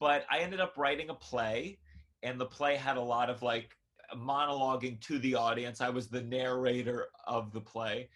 but 0.00 0.24
I 0.30 0.38
ended 0.38 0.60
up 0.60 0.74
writing 0.76 1.10
a 1.10 1.14
play, 1.14 1.78
and 2.22 2.40
the 2.40 2.46
play 2.46 2.76
had 2.76 2.96
a 2.96 3.02
lot 3.02 3.30
of 3.30 3.42
like 3.42 3.76
monologuing 4.16 5.00
to 5.00 5.18
the 5.18 5.34
audience. 5.34 5.80
I 5.80 5.90
was 5.90 6.08
the 6.08 6.22
narrator 6.22 7.08
of 7.26 7.52
the 7.52 7.60
play. 7.60 8.08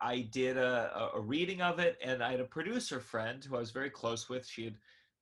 I 0.00 0.22
did 0.22 0.56
a, 0.56 1.10
a- 1.14 1.20
reading 1.20 1.60
of 1.60 1.78
it, 1.78 1.98
and 2.02 2.22
I 2.22 2.30
had 2.30 2.40
a 2.40 2.44
producer 2.44 3.00
friend 3.00 3.44
who 3.44 3.56
I 3.56 3.60
was 3.60 3.70
very 3.70 3.90
close 3.90 4.28
with. 4.28 4.46
She 4.46 4.64
had 4.64 4.76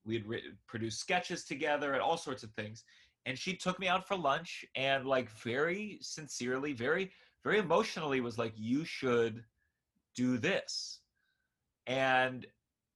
we 0.05 0.15
had 0.15 0.25
writ- 0.25 0.43
produced 0.67 0.99
sketches 0.99 1.43
together 1.43 1.93
and 1.93 2.01
all 2.01 2.17
sorts 2.17 2.43
of 2.43 2.51
things. 2.51 2.83
And 3.25 3.37
she 3.37 3.55
took 3.55 3.77
me 3.79 3.87
out 3.87 4.07
for 4.07 4.15
lunch, 4.15 4.65
and 4.75 5.05
like 5.05 5.29
very 5.29 5.97
sincerely, 6.01 6.73
very 6.73 7.11
very 7.43 7.59
emotionally, 7.59 8.21
was 8.21 8.37
like, 8.37 8.53
"You 8.55 8.85
should 8.85 9.43
do 10.15 10.37
this." 10.37 10.99
And 11.87 12.45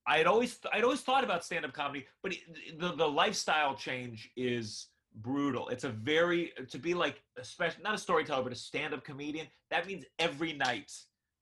I 0.06 0.18
had 0.18 0.26
always 0.26 0.58
I'd 0.72 0.84
always 0.84 1.00
thought 1.00 1.24
about 1.24 1.44
stand 1.44 1.64
up 1.64 1.72
comedy, 1.72 2.06
but 2.22 2.32
the 2.78 2.94
the 2.94 3.08
lifestyle 3.08 3.74
change 3.74 4.30
is 4.36 4.88
brutal. 5.16 5.68
It's 5.68 5.84
a 5.84 5.90
very 5.90 6.52
to 6.70 6.78
be 6.78 6.94
like 6.94 7.22
especially 7.38 7.82
not 7.82 7.94
a 7.94 7.98
storyteller 7.98 8.42
but 8.42 8.52
a 8.52 8.56
stand-up 8.56 9.04
comedian. 9.04 9.46
That 9.70 9.86
means 9.86 10.04
every 10.18 10.52
night 10.52 10.92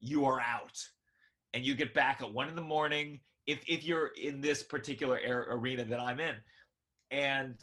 you 0.01 0.25
are 0.25 0.41
out 0.41 0.79
and 1.55 1.65
you 1.65 1.75
get 1.75 1.95
back 1.95 2.21
at 2.21 2.33
one 2.33 2.49
in 2.49 2.57
the 2.57 2.63
morning 2.63 3.21
if 3.47 3.63
if 3.67 3.85
you're 3.85 4.11
in 4.21 4.41
this 4.41 4.63
particular 4.63 5.19
arena 5.51 5.85
that 5.85 6.01
I'm 6.01 6.21
in. 6.21 6.37
And 7.11 7.57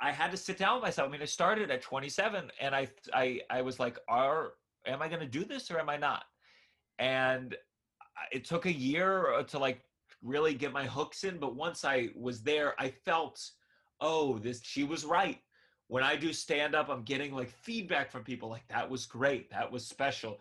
I 0.00 0.10
had 0.10 0.30
to 0.32 0.36
sit 0.36 0.58
down 0.58 0.76
with 0.76 0.82
myself. 0.82 1.08
I 1.08 1.12
mean, 1.12 1.22
I 1.22 1.26
started 1.26 1.70
at 1.70 1.82
27 1.82 2.50
and 2.60 2.74
I 2.74 2.88
I 3.12 3.40
I 3.50 3.62
was 3.62 3.78
like, 3.78 3.98
are 4.08 4.52
am 4.86 5.02
I 5.02 5.08
going 5.08 5.20
to 5.20 5.26
do 5.26 5.44
this 5.44 5.70
or 5.70 5.78
am 5.78 5.88
I 5.88 5.96
not? 5.96 6.24
And 6.98 7.56
it 8.32 8.44
took 8.44 8.66
a 8.66 8.72
year 8.72 9.44
to 9.48 9.58
like 9.58 9.82
really 10.22 10.54
get 10.54 10.72
my 10.72 10.86
hooks 10.86 11.24
in, 11.24 11.38
but 11.38 11.54
once 11.54 11.84
I 11.84 12.08
was 12.16 12.42
there, 12.42 12.74
I 12.78 12.90
felt 13.04 13.40
oh, 14.00 14.38
this 14.38 14.60
she 14.62 14.84
was 14.84 15.04
right. 15.04 15.38
When 15.88 16.02
I 16.02 16.16
do 16.16 16.32
stand 16.32 16.74
up, 16.74 16.88
I'm 16.88 17.02
getting 17.02 17.34
like 17.34 17.50
feedback 17.50 18.10
from 18.10 18.24
people 18.24 18.48
like 18.48 18.66
that 18.68 18.88
was 18.88 19.06
great, 19.06 19.50
that 19.50 19.70
was 19.70 19.86
special. 19.86 20.38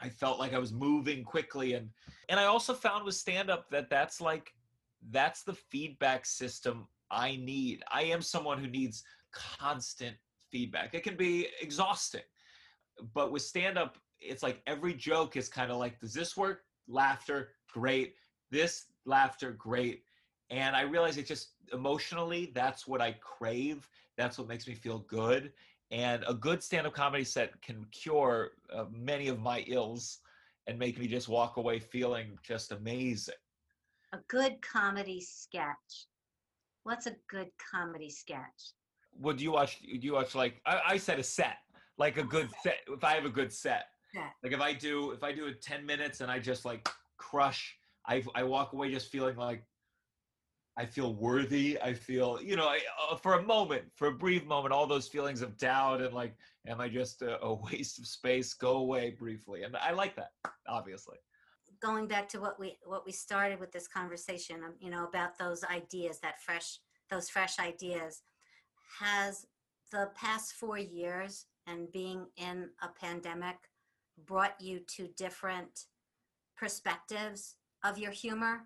I 0.00 0.08
felt 0.08 0.38
like 0.38 0.52
I 0.52 0.58
was 0.58 0.72
moving 0.72 1.24
quickly 1.24 1.74
and 1.74 1.90
and 2.28 2.40
I 2.40 2.44
also 2.44 2.74
found 2.74 3.04
with 3.04 3.14
stand 3.14 3.50
up 3.50 3.70
that 3.70 3.90
that's 3.90 4.20
like 4.20 4.52
that's 5.10 5.42
the 5.42 5.54
feedback 5.54 6.26
system 6.26 6.86
I 7.10 7.36
need. 7.36 7.82
I 7.92 8.02
am 8.04 8.22
someone 8.22 8.58
who 8.58 8.66
needs 8.66 9.04
constant 9.32 10.16
feedback. 10.50 10.94
It 10.94 11.02
can 11.04 11.16
be 11.16 11.48
exhausting. 11.60 12.22
But 13.12 13.32
with 13.32 13.42
stand 13.42 13.76
up, 13.76 13.98
it's 14.20 14.42
like 14.42 14.62
every 14.66 14.94
joke 14.94 15.36
is 15.36 15.48
kind 15.48 15.70
of 15.70 15.78
like 15.78 16.00
does 16.00 16.14
this 16.14 16.36
work? 16.36 16.62
Laughter, 16.88 17.50
great. 17.72 18.14
This 18.50 18.86
laughter, 19.04 19.52
great 19.52 20.02
and 20.50 20.76
i 20.76 20.82
realize 20.82 21.16
it 21.16 21.26
just 21.26 21.50
emotionally 21.72 22.52
that's 22.54 22.86
what 22.86 23.00
i 23.00 23.12
crave. 23.20 23.88
That's 24.16 24.38
what 24.38 24.48
makes 24.48 24.66
me 24.66 24.74
feel 24.74 25.00
good. 25.00 25.52
And 25.90 26.24
a 26.26 26.34
good 26.34 26.62
stand-up 26.62 26.94
comedy 26.94 27.24
set 27.24 27.60
can 27.62 27.84
cure 27.90 28.52
uh, 28.72 28.84
many 28.90 29.28
of 29.28 29.40
my 29.40 29.64
ills 29.66 30.18
and 30.66 30.78
make 30.78 30.98
me 30.98 31.06
just 31.06 31.28
walk 31.28 31.56
away 31.56 31.78
feeling 31.78 32.38
just 32.42 32.72
amazing. 32.72 33.34
A 34.12 34.18
good 34.28 34.62
comedy 34.62 35.20
sketch. 35.20 36.06
What's 36.84 37.06
a 37.06 37.16
good 37.28 37.48
comedy 37.72 38.10
sketch? 38.10 38.72
Would 39.20 39.40
you 39.40 39.52
watch 39.52 39.80
do 39.80 39.98
you 40.00 40.14
watch 40.14 40.34
like 40.34 40.60
I, 40.66 40.80
I 40.86 40.96
said 40.96 41.18
a 41.18 41.22
set 41.22 41.58
like 41.98 42.16
a 42.16 42.24
good 42.24 42.48
set 42.62 42.78
if 42.88 43.04
i 43.04 43.14
have 43.14 43.24
a 43.24 43.30
good 43.30 43.52
set. 43.52 43.86
Yeah. 44.12 44.28
like 44.42 44.52
if 44.52 44.60
i 44.60 44.72
do 44.72 45.12
if 45.12 45.22
i 45.22 45.32
do 45.32 45.46
it 45.46 45.62
10 45.62 45.86
minutes 45.86 46.20
and 46.20 46.30
i 46.30 46.38
just 46.38 46.64
like 46.64 46.88
crush 47.16 47.76
i 48.06 48.22
i 48.34 48.42
walk 48.42 48.72
away 48.72 48.90
just 48.90 49.10
feeling 49.10 49.36
like 49.36 49.64
I 50.76 50.84
feel 50.84 51.14
worthy. 51.14 51.78
I 51.80 51.94
feel, 51.94 52.40
you 52.42 52.56
know, 52.56 52.66
I, 52.66 52.80
uh, 53.10 53.16
for 53.16 53.34
a 53.34 53.42
moment, 53.42 53.84
for 53.94 54.08
a 54.08 54.12
brief 54.12 54.44
moment, 54.44 54.74
all 54.74 54.86
those 54.86 55.06
feelings 55.06 55.40
of 55.40 55.56
doubt 55.56 56.00
and 56.00 56.12
like, 56.12 56.36
am 56.66 56.80
I 56.80 56.88
just 56.88 57.22
a, 57.22 57.40
a 57.42 57.54
waste 57.72 57.98
of 57.98 58.06
space? 58.06 58.54
Go 58.54 58.78
away 58.78 59.10
briefly, 59.10 59.62
and 59.62 59.76
I 59.76 59.92
like 59.92 60.16
that, 60.16 60.30
obviously. 60.68 61.16
going 61.80 62.06
back 62.08 62.28
to 62.30 62.40
what 62.40 62.58
we 62.58 62.78
what 62.84 63.04
we 63.06 63.12
started 63.12 63.60
with 63.60 63.70
this 63.72 63.86
conversation 63.86 64.62
um, 64.64 64.74
you 64.80 64.90
know 64.90 65.04
about 65.04 65.36
those 65.38 65.62
ideas 65.64 66.18
that 66.20 66.40
fresh 66.40 66.78
those 67.10 67.28
fresh 67.28 67.58
ideas 67.58 68.22
has 69.00 69.46
the 69.92 70.08
past 70.16 70.54
four 70.54 70.78
years 70.78 71.46
and 71.66 71.90
being 71.92 72.26
in 72.36 72.70
a 72.82 72.88
pandemic 72.88 73.56
brought 74.26 74.54
you 74.60 74.80
to 74.86 75.08
different 75.16 75.86
perspectives 76.56 77.56
of 77.82 77.98
your 77.98 78.12
humor 78.12 78.62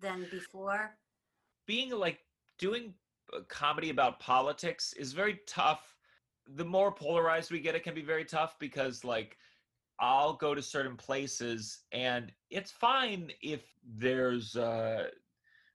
than 0.00 0.26
before 0.30 0.98
Being 1.70 1.90
like 1.90 2.18
doing 2.58 2.94
uh, 3.32 3.42
comedy 3.46 3.90
about 3.90 4.18
politics 4.18 4.92
is 4.94 5.12
very 5.12 5.38
tough. 5.46 5.94
The 6.56 6.64
more 6.64 6.90
polarized 6.90 7.52
we 7.52 7.60
get, 7.60 7.76
it 7.76 7.84
can 7.84 7.94
be 7.94 8.02
very 8.02 8.24
tough 8.24 8.56
because, 8.58 9.04
like, 9.04 9.36
I'll 10.00 10.32
go 10.32 10.52
to 10.52 10.62
certain 10.62 10.96
places 10.96 11.82
and 11.92 12.32
it's 12.50 12.72
fine 12.72 13.30
if 13.40 13.62
there's 13.86 14.56
uh, 14.56 15.10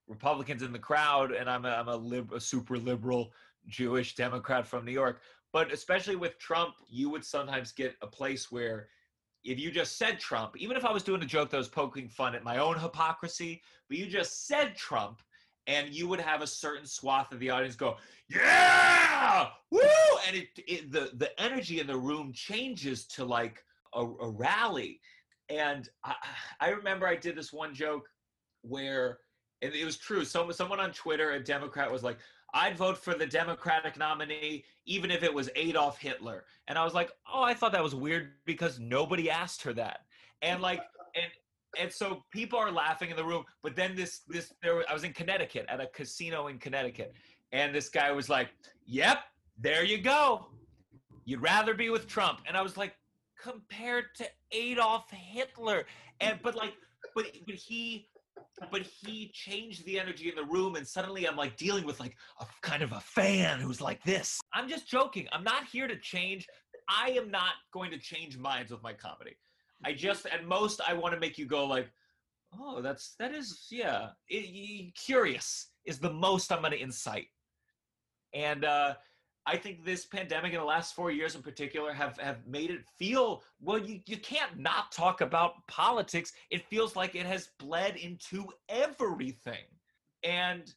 Republicans 0.10 0.64
in 0.64 0.74
the 0.74 0.80
crowd 0.80 1.32
and 1.32 1.50
I'm 1.50 1.64
a, 1.64 1.70
I'm 1.70 1.88
a, 1.88 1.96
lib- 1.96 2.34
a 2.34 2.42
super 2.42 2.78
liberal 2.78 3.32
Jewish 3.66 4.16
Democrat 4.16 4.68
from 4.68 4.84
New 4.84 4.92
York. 4.92 5.22
But 5.54 5.72
especially 5.72 6.18
with 6.18 6.38
Trump, 6.40 6.74
you 6.90 7.10
would 7.10 7.24
sometimes 7.24 7.72
get 7.72 7.96
a 8.02 8.08
place 8.08 8.52
where 8.52 8.90
if 9.46 9.58
you 9.58 9.72
just 9.72 9.98
said 9.98 10.20
Trump, 10.20 10.58
even 10.58 10.76
if 10.76 10.84
I 10.84 10.92
was 10.92 11.04
doing 11.04 11.24
a 11.24 11.26
joke 11.26 11.52
that 11.52 11.58
was 11.58 11.70
poking 11.70 12.10
fun 12.10 12.36
at 12.36 12.44
my 12.44 12.58
own 12.58 12.78
hypocrisy, 12.78 13.62
but 13.88 13.98
you 13.98 14.08
just 14.08 14.46
said 14.46 14.76
Trump, 14.76 15.22
and 15.68 15.90
you 15.90 16.08
would 16.08 16.20
have 16.20 16.42
a 16.42 16.48
certain 16.48 16.86
swath 16.86 17.32
of 17.32 17.40
the 17.40 17.50
audience 17.50 17.76
go, 17.76 17.98
"Yeah, 18.30 19.48
woo!" 19.72 19.82
and 20.28 20.36
it, 20.36 20.50
it 20.58 20.92
the 20.92 21.12
the 21.16 21.40
energy 21.42 21.80
in 21.80 21.88
the 21.88 21.98
room 21.98 22.32
changes 22.34 23.06
to 23.08 23.26
like 23.26 23.64
a, 23.94 24.02
a 24.02 24.30
rally. 24.30 25.00
And 25.50 25.88
I, 26.04 26.16
I 26.60 26.70
remember 26.70 27.08
I 27.08 27.16
did 27.16 27.36
this 27.36 27.54
one 27.54 27.74
joke 27.74 28.08
where, 28.62 29.20
and 29.62 29.74
it 29.74 29.86
was 29.86 29.98
true. 29.98 30.26
Someone 30.26 30.54
someone 30.54 30.80
on 30.80 30.92
Twitter, 30.92 31.32
a 31.32 31.44
Democrat, 31.44 31.92
was 31.92 32.04
like, 32.04 32.18
I'd 32.54 32.78
vote 32.78 32.98
for 32.98 33.14
the 33.14 33.26
Democratic 33.26 33.98
nominee 33.98 34.64
even 34.86 35.12
if 35.12 35.24
it 35.24 35.34
was 35.34 35.50
Adolf 35.56 35.98
Hitler. 36.00 36.46
And 36.68 36.78
I 36.78 36.84
was 36.84 36.94
like, 36.94 37.12
oh, 37.32 37.44
I 37.44 37.54
thought 37.54 37.72
that 37.74 37.84
was 37.84 37.96
weird 37.96 38.34
because 38.46 38.80
nobody 38.80 39.30
asked 39.30 39.62
her 39.64 39.74
that. 39.74 40.02
And 40.42 40.62
like, 40.62 40.82
and 41.16 41.26
and 41.80 41.92
so 41.92 42.24
people 42.32 42.60
are 42.60 42.72
laughing 42.72 43.10
in 43.10 43.16
the 43.16 43.24
room. 43.24 43.44
But 43.64 43.76
then 43.76 43.96
this 43.96 44.22
this 44.28 44.54
there 44.62 44.84
I 44.90 44.94
was 44.94 45.04
in 45.04 45.14
Connecticut 45.14 45.66
at 45.70 45.80
a 45.82 45.88
casino 45.88 46.48
in 46.48 46.58
Connecticut, 46.58 47.14
and 47.52 47.74
this 47.74 47.90
guy 47.90 48.12
was 48.12 48.30
like, 48.30 48.50
"Yep, 48.86 49.20
there 49.60 49.84
you 49.84 50.00
go. 50.00 50.48
You'd 51.26 51.42
rather 51.42 51.74
be 51.74 51.90
with 51.90 52.08
Trump." 52.08 52.40
And 52.48 52.56
I 52.56 52.62
was 52.62 52.78
like, 52.78 52.96
compared 53.42 54.06
to 54.16 54.26
Adolf 54.52 55.10
Hitler, 55.12 55.86
and 56.20 56.40
but 56.42 56.56
like, 56.56 56.74
but 57.14 57.26
but 57.46 57.56
he 57.56 58.08
but 58.72 58.82
he 58.82 59.30
changed 59.34 59.86
the 59.86 60.00
energy 60.00 60.30
in 60.30 60.36
the 60.36 60.44
room 60.44 60.76
and 60.76 60.88
suddenly 60.88 61.28
i'm 61.28 61.36
like 61.36 61.58
dealing 61.58 61.86
with 61.86 62.00
like 62.00 62.16
a 62.40 62.46
kind 62.62 62.82
of 62.82 62.92
a 62.94 63.00
fan 63.00 63.60
who's 63.60 63.82
like 63.82 64.02
this 64.04 64.40
i'm 64.54 64.70
just 64.70 64.88
joking 64.88 65.28
i'm 65.32 65.44
not 65.44 65.66
here 65.66 65.88
to 65.88 65.98
change 66.00 66.48
i 66.90 67.10
am 67.12 67.30
not 67.30 67.54
going 67.74 67.92
to 67.92 67.98
change 67.98 68.38
minds 68.38 68.72
with 68.72 68.82
my 68.82 68.94
comedy 68.94 69.36
i 69.84 69.92
just 69.92 70.26
at 70.28 70.46
most 70.46 70.82
i 70.88 70.94
want 70.94 71.14
to 71.14 71.20
make 71.20 71.38
you 71.38 71.46
go 71.46 71.66
like 71.66 71.90
oh 72.60 72.82
that's 72.82 73.16
that 73.20 73.34
is 73.34 73.68
yeah 73.72 74.10
it, 74.30 74.94
curious 74.96 75.68
is 75.86 76.00
the 76.00 76.12
most 76.12 76.52
i'm 76.52 76.62
going 76.62 76.72
to 76.72 76.82
incite 76.82 77.28
and 78.34 78.66
uh 78.66 78.94
I 79.48 79.58
think 79.58 79.86
this 79.86 80.06
pandemic 80.06 80.54
in 80.54 80.60
the 80.60 80.66
last 80.66 80.96
four 80.96 81.12
years 81.12 81.36
in 81.36 81.44
particular 81.44 81.94
have, 81.94 82.18
have 82.18 82.46
made 82.48 82.72
it 82.72 82.84
feel 82.98 83.44
well, 83.62 83.78
you, 83.78 84.00
you 84.08 84.18
can't 84.18 84.58
not 84.58 84.92
talk 84.92 85.22
about 85.22 85.66
politics. 85.68 86.34
It 86.50 86.66
feels 86.68 86.96
like 86.96 87.14
it 87.14 87.28
has 87.28 87.50
bled 87.60 87.96
into 87.96 88.48
everything. 88.70 89.66
And 90.24 90.74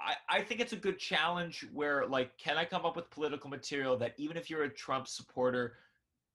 I, 0.00 0.14
I 0.28 0.40
think 0.40 0.60
it's 0.60 0.72
a 0.72 0.76
good 0.76 0.98
challenge 0.98 1.66
where, 1.72 2.06
like, 2.06 2.36
can 2.38 2.56
I 2.56 2.64
come 2.64 2.86
up 2.86 2.96
with 2.96 3.10
political 3.10 3.50
material 3.50 3.98
that 3.98 4.14
even 4.16 4.36
if 4.38 4.48
you're 4.48 4.64
a 4.64 4.70
Trump 4.70 5.06
supporter, 5.06 5.74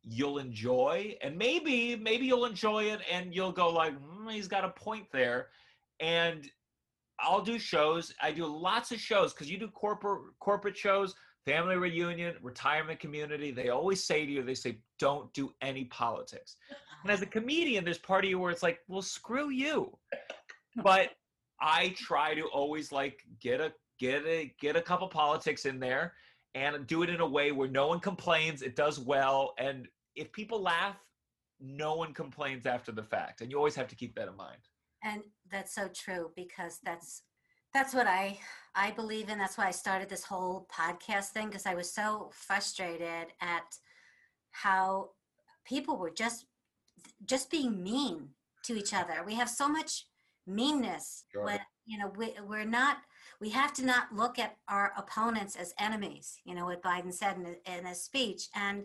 you'll 0.03 0.37
enjoy? 0.37 1.15
And 1.21 1.37
maybe, 1.37 1.95
maybe 1.95 2.25
you'll 2.25 2.45
enjoy 2.45 2.85
it 2.85 3.01
and 3.11 3.33
you'll 3.33 3.51
go, 3.51 3.69
like, 3.69 3.93
mm, 3.99 4.31
he's 4.31 4.47
got 4.47 4.65
a 4.65 4.69
point 4.69 5.05
there. 5.11 5.47
And 5.99 6.49
I'll 7.19 7.43
do 7.43 7.57
shows. 7.59 8.13
I 8.21 8.31
do 8.31 8.45
lots 8.45 8.91
of 8.91 8.99
shows 8.99 9.33
because 9.33 9.49
you 9.49 9.57
do 9.57 9.67
corporate 9.67 10.21
corporate 10.39 10.77
shows 10.77 11.15
family 11.45 11.75
reunion, 11.75 12.35
retirement 12.41 12.99
community, 12.99 13.51
they 13.51 13.69
always 13.69 14.03
say 14.03 14.25
to 14.25 14.31
you, 14.31 14.43
they 14.43 14.53
say, 14.53 14.77
don't 14.99 15.31
do 15.33 15.53
any 15.61 15.85
politics. 15.85 16.55
And 17.03 17.11
as 17.11 17.21
a 17.21 17.25
comedian, 17.25 17.83
there's 17.83 17.97
part 17.97 18.23
of 18.23 18.29
you 18.29 18.39
where 18.39 18.51
it's 18.51 18.63
like, 18.63 18.79
well, 18.87 19.01
screw 19.01 19.49
you. 19.49 19.97
But 20.83 21.09
I 21.61 21.93
try 21.97 22.33
to 22.33 22.43
always 22.45 22.91
like 22.91 23.21
get 23.39 23.61
a 23.61 23.73
get 23.99 24.25
a 24.25 24.53
get 24.59 24.75
a 24.75 24.81
couple 24.81 25.07
politics 25.07 25.65
in 25.65 25.79
there 25.79 26.13
and 26.55 26.85
do 26.87 27.03
it 27.03 27.09
in 27.09 27.19
a 27.19 27.27
way 27.27 27.51
where 27.51 27.67
no 27.67 27.87
one 27.87 27.99
complains, 27.99 28.61
it 28.61 28.75
does 28.75 28.99
well, 28.99 29.53
and 29.57 29.87
if 30.15 30.31
people 30.31 30.61
laugh, 30.61 30.97
no 31.59 31.95
one 31.95 32.13
complains 32.13 32.65
after 32.65 32.91
the 32.91 33.03
fact. 33.03 33.41
And 33.41 33.49
you 33.49 33.57
always 33.57 33.75
have 33.75 33.87
to 33.87 33.95
keep 33.95 34.15
that 34.15 34.27
in 34.27 34.35
mind. 34.35 34.59
And 35.03 35.23
that's 35.51 35.73
so 35.73 35.87
true 35.87 36.31
because 36.35 36.79
that's 36.83 37.23
that's 37.73 37.93
what 37.93 38.07
I 38.07 38.39
I 38.75 38.91
believe 38.91 39.29
in. 39.29 39.37
That's 39.37 39.57
why 39.57 39.67
I 39.67 39.71
started 39.71 40.09
this 40.09 40.23
whole 40.23 40.67
podcast 40.71 41.29
thing 41.29 41.47
because 41.47 41.65
I 41.65 41.73
was 41.73 41.91
so 41.91 42.31
frustrated 42.33 43.27
at 43.41 43.77
how 44.51 45.09
people 45.65 45.97
were 45.97 46.11
just 46.11 46.45
just 47.25 47.49
being 47.49 47.81
mean 47.81 48.29
to 48.65 48.75
each 48.75 48.93
other. 48.93 49.15
We 49.25 49.35
have 49.35 49.49
so 49.49 49.67
much 49.67 50.05
meanness 50.45 51.23
sure. 51.31 51.45
when 51.45 51.59
you 51.85 51.97
know 51.97 52.11
we, 52.15 52.33
we're 52.47 52.65
not 52.65 52.97
we 53.39 53.49
have 53.49 53.73
to 53.73 53.85
not 53.85 54.13
look 54.15 54.39
at 54.39 54.57
our 54.67 54.93
opponents 54.97 55.55
as 55.55 55.73
enemies 55.79 56.39
you 56.45 56.55
know 56.55 56.65
what 56.65 56.81
biden 56.83 57.13
said 57.13 57.37
in, 57.37 57.73
in 57.77 57.85
his 57.85 58.01
speech 58.01 58.47
and 58.55 58.83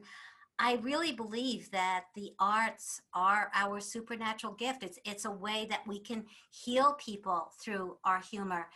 i 0.59 0.75
really 0.83 1.13
believe 1.13 1.71
that 1.71 2.05
the 2.15 2.33
arts 2.39 3.01
are 3.15 3.51
our 3.55 3.81
supernatural 3.81 4.53
gift 4.55 4.83
it's 4.83 4.99
it's 5.05 5.25
a 5.25 5.31
way 5.31 5.67
that 5.69 5.87
we 5.87 5.99
can 5.99 6.25
heal 6.51 6.97
people 6.99 7.53
through 7.61 7.97
our 8.05 8.21
humor 8.21 8.67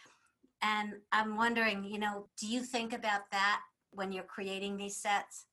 and 0.63 0.95
I'm 1.11 1.37
wondering, 1.37 1.85
you 1.85 1.99
know, 1.99 2.27
do 2.39 2.47
you 2.47 2.63
think 2.63 2.93
about 2.93 3.31
that 3.33 3.61
when 3.91 4.13
you're 4.13 4.23
creating 4.25 4.77
these 4.77 4.97
sets? 4.97 5.47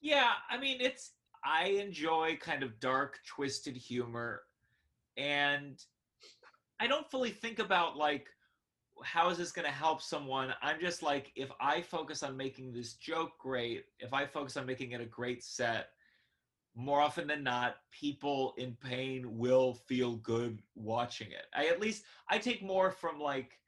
Yeah, 0.00 0.32
I 0.50 0.58
mean, 0.58 0.78
it's, 0.80 1.12
I 1.44 1.68
enjoy 1.68 2.38
kind 2.40 2.62
of 2.62 2.78
dark, 2.78 3.18
twisted 3.26 3.76
humor. 3.76 4.42
And 5.16 5.82
I 6.80 6.86
don't 6.86 7.10
fully 7.10 7.30
think 7.30 7.58
about 7.58 7.96
like, 7.96 8.28
how 9.04 9.30
is 9.30 9.38
this 9.38 9.52
going 9.52 9.66
to 9.66 9.72
help 9.72 10.02
someone? 10.02 10.54
I'm 10.62 10.80
just 10.80 11.02
like, 11.02 11.32
if 11.36 11.50
I 11.60 11.82
focus 11.82 12.22
on 12.22 12.36
making 12.36 12.72
this 12.72 12.94
joke 12.94 13.38
great, 13.38 13.84
if 13.98 14.12
I 14.12 14.26
focus 14.26 14.56
on 14.56 14.66
making 14.66 14.92
it 14.92 15.00
a 15.00 15.06
great 15.06 15.42
set, 15.42 15.90
more 16.74 17.00
often 17.00 17.26
than 17.26 17.42
not, 17.42 17.76
people 17.90 18.54
in 18.56 18.76
pain 18.80 19.36
will 19.36 19.74
feel 19.74 20.16
good 20.16 20.58
watching 20.74 21.28
it. 21.28 21.46
I 21.54 21.66
at 21.66 21.80
least 21.80 22.04
I 22.28 22.38
take 22.38 22.62
more 22.62 22.90
from 22.90 23.20
like 23.20 23.58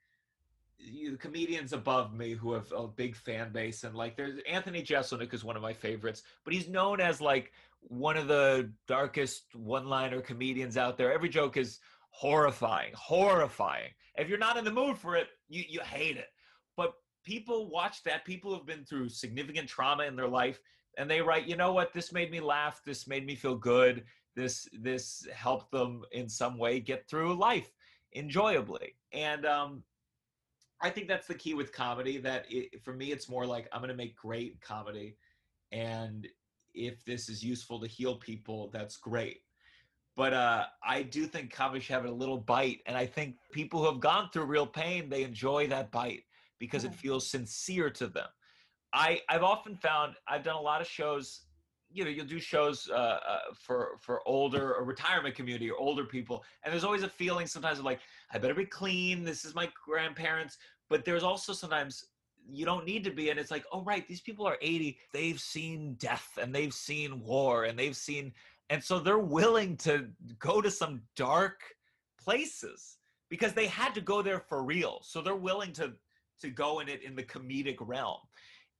the 0.78 1.16
comedians 1.16 1.72
above 1.72 2.14
me 2.14 2.32
who 2.32 2.52
have 2.52 2.72
a 2.72 2.86
big 2.86 3.14
fan 3.14 3.52
base 3.52 3.84
and 3.84 3.94
like 3.94 4.16
there's 4.16 4.40
Anthony 4.48 4.82
Jeselnik 4.82 5.32
is 5.34 5.44
one 5.44 5.56
of 5.56 5.62
my 5.62 5.72
favorites, 5.72 6.22
but 6.44 6.54
he's 6.54 6.68
known 6.68 7.00
as 7.00 7.20
like 7.20 7.52
one 7.80 8.16
of 8.16 8.28
the 8.28 8.70
darkest 8.86 9.54
one-liner 9.54 10.20
comedians 10.20 10.76
out 10.76 10.96
there. 10.96 11.12
Every 11.12 11.28
joke 11.28 11.56
is 11.56 11.80
horrifying, 12.10 12.92
horrifying. 12.94 13.90
If 14.16 14.28
you're 14.28 14.38
not 14.38 14.56
in 14.56 14.64
the 14.64 14.72
mood 14.72 14.98
for 14.98 15.16
it, 15.16 15.28
you 15.48 15.64
you 15.68 15.80
hate 15.80 16.16
it. 16.16 16.28
But 16.76 16.94
people 17.24 17.70
watch 17.70 18.02
that. 18.04 18.24
People 18.24 18.54
have 18.54 18.66
been 18.66 18.84
through 18.84 19.08
significant 19.08 19.68
trauma 19.68 20.04
in 20.04 20.16
their 20.16 20.28
life 20.28 20.60
and 20.98 21.10
they 21.10 21.20
write, 21.20 21.46
"You 21.48 21.56
know 21.56 21.72
what? 21.72 21.92
This 21.92 22.12
made 22.12 22.30
me 22.30 22.40
laugh. 22.40 22.82
This 22.84 23.06
made 23.06 23.26
me 23.26 23.34
feel 23.34 23.56
good. 23.56 24.06
This 24.36 24.68
this 24.72 25.26
helped 25.32 25.70
them 25.70 26.04
in 26.12 26.28
some 26.28 26.58
way 26.58 26.80
get 26.80 27.08
through 27.08 27.34
life 27.34 27.72
enjoyably." 28.12 28.96
And 29.12 29.46
um 29.46 29.84
I 30.80 30.90
think 30.90 31.08
that's 31.08 31.26
the 31.26 31.34
key 31.34 31.54
with 31.54 31.72
comedy. 31.72 32.18
That 32.18 32.44
it, 32.50 32.82
for 32.84 32.92
me, 32.92 33.10
it's 33.10 33.28
more 33.28 33.46
like 33.46 33.68
I'm 33.72 33.80
going 33.80 33.88
to 33.88 33.96
make 33.96 34.16
great 34.16 34.60
comedy, 34.60 35.16
and 35.72 36.28
if 36.74 37.04
this 37.04 37.28
is 37.28 37.42
useful 37.42 37.80
to 37.80 37.86
heal 37.86 38.16
people, 38.16 38.68
that's 38.70 38.96
great. 38.96 39.43
But 40.16 40.32
uh, 40.32 40.64
I 40.86 41.02
do 41.02 41.26
think 41.26 41.54
should 41.54 41.82
have 41.92 42.04
a 42.04 42.10
little 42.10 42.38
bite, 42.38 42.80
and 42.86 42.96
I 42.96 43.06
think 43.06 43.36
people 43.52 43.80
who 43.80 43.86
have 43.86 44.00
gone 44.00 44.30
through 44.32 44.44
real 44.44 44.66
pain 44.66 45.08
they 45.08 45.24
enjoy 45.24 45.66
that 45.68 45.90
bite 45.90 46.22
because 46.58 46.84
it 46.84 46.94
feels 46.94 47.28
sincere 47.28 47.90
to 47.90 48.06
them. 48.06 48.28
I 48.92 49.20
I've 49.28 49.42
often 49.42 49.76
found 49.76 50.14
I've 50.28 50.44
done 50.44 50.56
a 50.56 50.60
lot 50.60 50.80
of 50.80 50.86
shows 50.86 51.42
you 51.94 52.04
know 52.04 52.10
you'll 52.10 52.26
do 52.26 52.40
shows 52.40 52.88
uh, 52.90 52.94
uh, 52.94 53.38
for 53.54 53.96
for 54.00 54.20
older 54.26 54.74
or 54.74 54.84
retirement 54.84 55.34
community 55.34 55.70
or 55.70 55.78
older 55.78 56.04
people 56.04 56.44
and 56.62 56.72
there's 56.72 56.84
always 56.84 57.04
a 57.04 57.08
feeling 57.08 57.46
sometimes 57.46 57.78
of 57.78 57.84
like 57.84 58.00
i 58.32 58.38
better 58.38 58.54
be 58.54 58.64
clean 58.66 59.22
this 59.22 59.44
is 59.44 59.54
my 59.54 59.68
grandparents 59.86 60.58
but 60.90 61.04
there's 61.04 61.22
also 61.22 61.52
sometimes 61.52 62.06
you 62.50 62.66
don't 62.66 62.84
need 62.84 63.04
to 63.04 63.10
be 63.10 63.30
and 63.30 63.38
it's 63.38 63.50
like 63.50 63.64
oh 63.72 63.82
right 63.84 64.06
these 64.08 64.20
people 64.20 64.46
are 64.46 64.58
80 64.60 64.98
they've 65.12 65.40
seen 65.40 65.94
death 65.94 66.36
and 66.40 66.54
they've 66.54 66.74
seen 66.74 67.22
war 67.22 67.64
and 67.64 67.78
they've 67.78 67.96
seen 67.96 68.32
and 68.70 68.82
so 68.82 68.98
they're 68.98 69.18
willing 69.18 69.76
to 69.78 70.08
go 70.38 70.60
to 70.60 70.70
some 70.70 71.02
dark 71.16 71.60
places 72.20 72.98
because 73.28 73.52
they 73.52 73.66
had 73.66 73.94
to 73.94 74.00
go 74.00 74.22
there 74.22 74.40
for 74.40 74.62
real. 74.62 75.00
So 75.02 75.20
they're 75.20 75.34
willing 75.34 75.72
to 75.74 75.92
to 76.40 76.50
go 76.50 76.80
in 76.80 76.88
it 76.88 77.02
in 77.02 77.14
the 77.14 77.22
comedic 77.22 77.76
realm. 77.80 78.18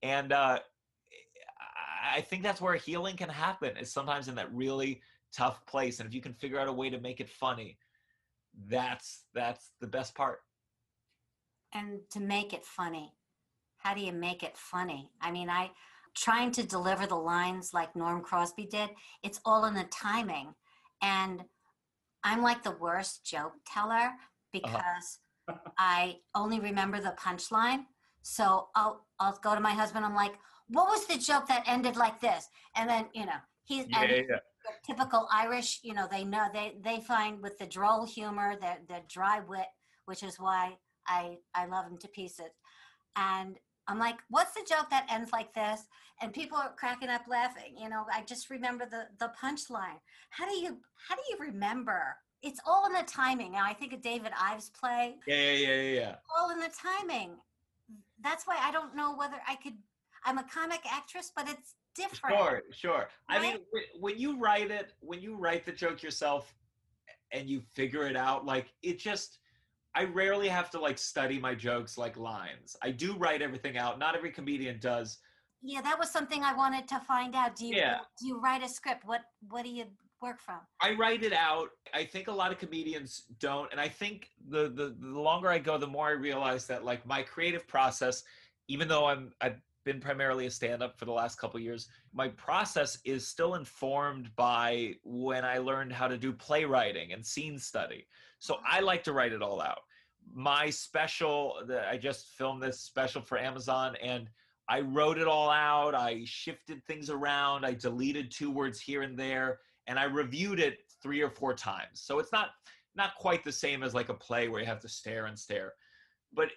And 0.03 0.33
uh 0.33 0.59
i 2.13 2.21
think 2.21 2.43
that's 2.43 2.61
where 2.61 2.75
healing 2.75 3.17
can 3.17 3.31
happen 3.31 3.75
is 3.79 3.91
sometimes 3.91 4.29
in 4.29 4.35
that 4.35 4.53
really 4.53 5.01
tough 5.33 5.65
place. 5.67 6.01
And 6.01 6.07
if 6.07 6.15
you 6.15 6.21
can 6.21 6.35
figure 6.35 6.61
out 6.61 6.69
a 6.69 6.73
way 6.73 6.91
to 6.91 7.01
make 7.01 7.21
it 7.21 7.29
funny 7.29 7.79
that's 8.69 9.25
that's 9.35 9.73
the 9.81 9.87
best 9.87 10.15
part. 10.15 10.41
And 11.73 12.01
to 12.11 12.21
make 12.21 12.53
it 12.53 12.65
funny 12.65 13.13
how 13.85 13.95
do 13.95 14.01
you 14.01 14.13
make 14.13 14.43
it 14.43 14.57
funny? 14.57 15.11
I 15.21 15.31
mean, 15.31 15.51
I 15.51 15.71
trying 16.15 16.53
to 16.53 16.63
deliver 16.63 17.07
the 17.07 17.17
lines 17.17 17.75
like 17.75 17.97
Norm 17.97 18.23
Crosby 18.23 18.67
did, 18.67 18.91
it's 19.23 19.41
all 19.45 19.65
in 19.65 19.75
the 19.75 19.85
timing. 19.85 20.55
And 21.03 21.45
I'm 22.23 22.43
like 22.43 22.63
the 22.63 22.77
worst 22.81 23.25
joke 23.25 23.55
teller 23.67 23.97
uh-huh. 23.97 24.13
because 24.53 25.19
I 25.79 26.17
only 26.35 26.61
remember 26.61 27.01
the 27.01 27.15
punchline. 27.19 27.85
So 28.23 28.69
I'll 28.75 29.07
I'll 29.21 29.39
go 29.43 29.55
to 29.55 29.61
my 29.61 29.73
husband. 29.73 30.05
I'm 30.05 30.15
like, 30.15 30.35
"What 30.69 30.89
was 30.89 31.07
the 31.07 31.19
joke 31.19 31.47
that 31.49 31.65
ended 31.67 31.97
like 31.97 32.21
this?" 32.21 32.49
And 32.75 32.89
then 32.89 33.07
you 33.13 33.27
know 33.27 33.37
he's 33.65 33.85
Yeah, 33.89 34.05
yeah, 34.05 34.23
yeah. 34.29 34.37
typical 34.87 35.29
Irish. 35.31 35.81
You 35.83 35.93
know 35.93 36.09
they 36.11 36.25
know 36.25 36.47
they 36.53 36.77
they 36.83 37.01
find 37.01 37.43
with 37.43 37.59
the 37.59 37.67
droll 37.67 38.07
humor, 38.07 38.57
the 38.59 38.77
the 38.89 39.03
dry 39.09 39.41
wit, 39.41 39.67
which 40.07 40.23
is 40.23 40.41
why 40.41 40.79
I 41.07 41.37
I 41.55 41.67
love 41.67 41.87
him 41.87 41.99
to 41.99 42.09
pieces. 42.09 42.53
And 43.17 43.59
I'm 43.89 43.99
like, 43.99 44.19
"What's 44.31 44.55
the 44.55 44.67
joke 44.69 44.89
that 44.91 45.07
ends 45.11 45.31
like 45.33 45.53
this?" 45.55 45.83
And 46.23 46.33
people 46.33 46.57
are 46.57 46.73
cracking 46.77 47.09
up 47.09 47.23
laughing. 47.29 47.77
You 47.79 47.89
know, 47.89 48.05
I 48.13 48.23
just 48.23 48.51
remember 48.51 48.87
the 48.87 49.09
the 49.19 49.33
punchline. 49.41 49.99
How 50.31 50.49
do 50.49 50.57
you 50.57 50.79
how 51.09 51.15
do 51.15 51.23
you 51.31 51.37
remember? 51.39 52.17
It's 52.43 52.61
all 52.67 52.87
in 52.87 52.93
the 52.93 53.03
timing. 53.07 53.53
Now 53.53 53.65
I 53.65 53.73
think 53.73 53.93
of 53.93 54.03
David 54.03 54.33
Ives' 54.39 54.71
play 54.71 55.17
Yeah, 55.27 55.35
yeah, 55.35 55.53
yeah, 55.53 55.75
yeah, 55.75 56.01
yeah. 56.01 56.15
all 56.37 56.51
in 56.51 56.61
the 56.61 56.71
timing. 56.71 57.37
That's 58.23 58.47
why 58.47 58.59
I 58.61 58.71
don't 58.71 58.95
know 58.95 59.17
whether 59.17 59.37
I 59.49 59.57
could. 59.57 59.75
I'm 60.27 60.39
a 60.39 60.45
comic 60.45 60.81
actress, 60.91 61.31
but 61.35 61.49
it's 61.49 61.75
different. 61.95 62.37
Sure, 62.37 62.63
sure. 62.73 63.09
I 63.29 63.39
mean, 63.41 63.59
when 63.99 64.19
you 64.19 64.39
write 64.39 64.71
it, 64.71 64.93
when 65.01 65.21
you 65.21 65.37
write 65.37 65.65
the 65.67 65.73
joke 65.73 66.03
yourself 66.03 66.55
and 67.33 67.49
you 67.49 67.61
figure 67.75 68.07
it 68.07 68.17
out, 68.17 68.45
like 68.47 68.73
it 68.83 68.99
just, 68.99 69.39
I 69.95 70.05
rarely 70.05 70.49
have 70.49 70.71
to 70.71 70.81
like 70.81 70.99
study 70.99 71.39
my 71.39 71.55
jokes 71.55 71.97
like 71.97 72.17
lines. 72.17 72.77
I 72.83 72.91
do 72.91 73.15
write 73.17 73.43
everything 73.43 73.77
out. 73.79 73.99
Not 73.99 74.17
every 74.17 74.31
comedian 74.31 74.79
does. 74.81 75.19
Yeah, 75.63 75.81
that 75.83 75.99
was 75.99 76.11
something 76.11 76.43
I 76.43 76.55
wanted 76.55 76.89
to 76.89 77.01
find 77.01 77.35
out. 77.35 77.57
Do 77.57 77.67
you 77.67 77.77
Yeah. 77.77 78.01
do 78.21 78.27
you 78.27 78.41
write 78.41 78.63
a 78.63 78.69
script? 78.69 79.05
What 79.05 79.23
what 79.49 79.63
do 79.65 79.71
you 79.71 79.87
work 80.21 80.41
from? 80.41 80.61
I 80.81 80.93
write 80.95 81.23
it 81.23 81.33
out. 81.33 81.69
I 81.93 82.05
think 82.05 82.29
a 82.29 82.33
lot 82.33 82.51
of 82.53 82.59
comedians 82.59 83.25
don't, 83.39 83.71
and 83.71 83.81
I 83.81 83.89
think 83.89 84.31
the 84.49 84.69
the, 84.69 84.97
the 84.99 85.21
longer 85.21 85.49
I 85.49 85.59
go, 85.59 85.79
the 85.79 85.87
more 85.87 86.09
I 86.09 86.13
realize 86.13 86.67
that 86.67 86.85
like 86.85 87.07
my 87.07 87.23
creative 87.23 87.67
process, 87.67 88.25
even 88.69 88.89
though 88.89 89.07
I'm 89.07 89.33
I've 89.41 89.61
been 89.85 90.01
primarily 90.01 90.47
a 90.47 90.51
stand-up 90.51 90.99
for 90.99 91.05
the 91.05 91.13
last 91.13 91.39
couple 91.39 91.61
years, 91.61 91.89
my 92.15 92.29
process 92.29 92.99
is 93.05 93.29
still 93.29 93.55
informed 93.55 94.35
by 94.35 94.95
when 95.05 95.45
I 95.45 95.59
learned 95.59 95.93
how 95.93 96.09
to 96.09 96.17
do 96.17 96.33
playwriting 96.33 97.13
and 97.13 97.25
scene 97.25 97.59
study. 97.59 98.07
So 98.45 98.59
I 98.71 98.81
like 98.81 99.03
to 99.05 99.15
write 99.15 99.33
it 99.33 99.41
all 99.41 99.63
out. 99.63 99.81
My 100.35 100.69
special, 100.69 101.63
the, 101.67 101.89
I 101.89 101.97
just 101.97 102.27
filmed 102.37 102.63
this 102.63 102.79
special 102.79 103.23
for 103.23 103.39
Amazon, 103.39 103.97
and 104.03 104.29
I 104.69 104.81
wrote 104.81 105.17
it 105.17 105.27
all 105.27 105.49
out. 105.49 105.95
I 105.95 106.23
shifted 106.27 106.85
things 106.85 107.09
around. 107.09 107.65
I 107.65 107.73
deleted 107.73 108.31
two 108.31 108.51
words 108.51 108.81
here 108.81 109.01
and 109.01 109.19
there 109.19 109.61
and 109.87 109.99
I 109.99 110.05
reviewed 110.05 110.61
it 110.61 110.79
three 111.03 111.23
or 111.23 111.31
four 111.31 111.55
times. 111.55 112.01
So 112.01 112.19
it's 112.19 112.33
not 112.33 112.51
not 112.97 113.15
quite 113.17 113.43
the 113.43 113.53
same 113.53 113.83
as 113.83 113.93
like 113.93 114.09
a 114.09 114.15
play 114.15 114.49
where 114.49 114.61
you 114.61 114.67
have 114.67 114.81
to 114.81 114.89
stare 114.89 115.27
and 115.27 115.39
stare. 115.39 115.73
But 116.33 116.51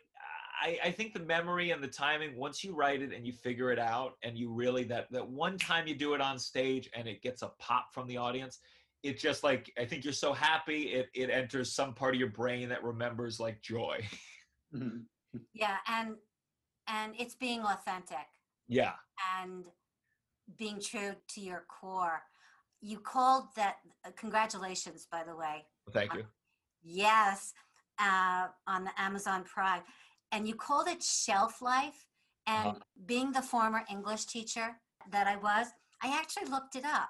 I, 0.61 0.77
I 0.83 0.91
think 0.91 1.13
the 1.13 1.19
memory 1.19 1.71
and 1.71 1.83
the 1.83 1.87
timing, 1.87 2.37
once 2.37 2.63
you 2.63 2.75
write 2.75 3.01
it 3.01 3.11
and 3.11 3.25
you 3.25 3.33
figure 3.33 3.71
it 3.71 3.79
out, 3.79 4.13
and 4.23 4.37
you 4.37 4.51
really 4.51 4.83
that 4.85 5.11
that 5.11 5.27
one 5.27 5.57
time 5.57 5.87
you 5.87 5.95
do 5.95 6.13
it 6.13 6.21
on 6.21 6.37
stage 6.37 6.89
and 6.95 7.07
it 7.07 7.21
gets 7.21 7.41
a 7.41 7.51
pop 7.59 7.93
from 7.93 8.07
the 8.07 8.17
audience, 8.17 8.59
it 9.03 9.19
just 9.19 9.43
like 9.43 9.71
I 9.77 9.85
think 9.85 10.03
you're 10.03 10.13
so 10.13 10.33
happy 10.33 10.93
it 10.93 11.09
it 11.13 11.29
enters 11.29 11.71
some 11.73 11.93
part 11.93 12.13
of 12.15 12.19
your 12.19 12.29
brain 12.29 12.69
that 12.69 12.83
remembers 12.83 13.39
like 13.39 13.61
joy. 13.61 14.05
Mhm. 14.73 15.05
Yeah, 15.53 15.77
and 15.87 16.15
and 16.87 17.13
it's 17.17 17.35
being 17.35 17.61
authentic 17.61 18.27
yeah. 18.67 18.93
and 19.39 19.65
being 20.57 20.79
true 20.81 21.15
to 21.29 21.41
your 21.41 21.65
core. 21.69 22.21
You 22.81 22.99
called 22.99 23.45
that. 23.55 23.77
Uh, 24.05 24.11
congratulations, 24.15 25.07
by 25.11 25.23
the 25.23 25.35
way. 25.35 25.65
Thank 25.91 26.13
you. 26.13 26.25
Yes, 26.83 27.53
uh, 27.99 28.47
on 28.67 28.83
the 28.83 28.91
Amazon 28.97 29.43
Prime. 29.43 29.83
And 30.31 30.47
you 30.47 30.55
called 30.55 30.87
it 30.87 31.01
shelf 31.03 31.61
life. 31.61 32.05
And 32.45 32.67
Uh-huh. 32.67 32.79
being 33.05 33.31
the 33.33 33.41
former 33.41 33.83
English 33.89 34.25
teacher 34.25 34.79
that 35.11 35.27
I 35.27 35.35
was, 35.35 35.67
I 36.01 36.17
actually 36.17 36.45
looked 36.49 36.75
it 36.75 36.85
up. 36.85 37.09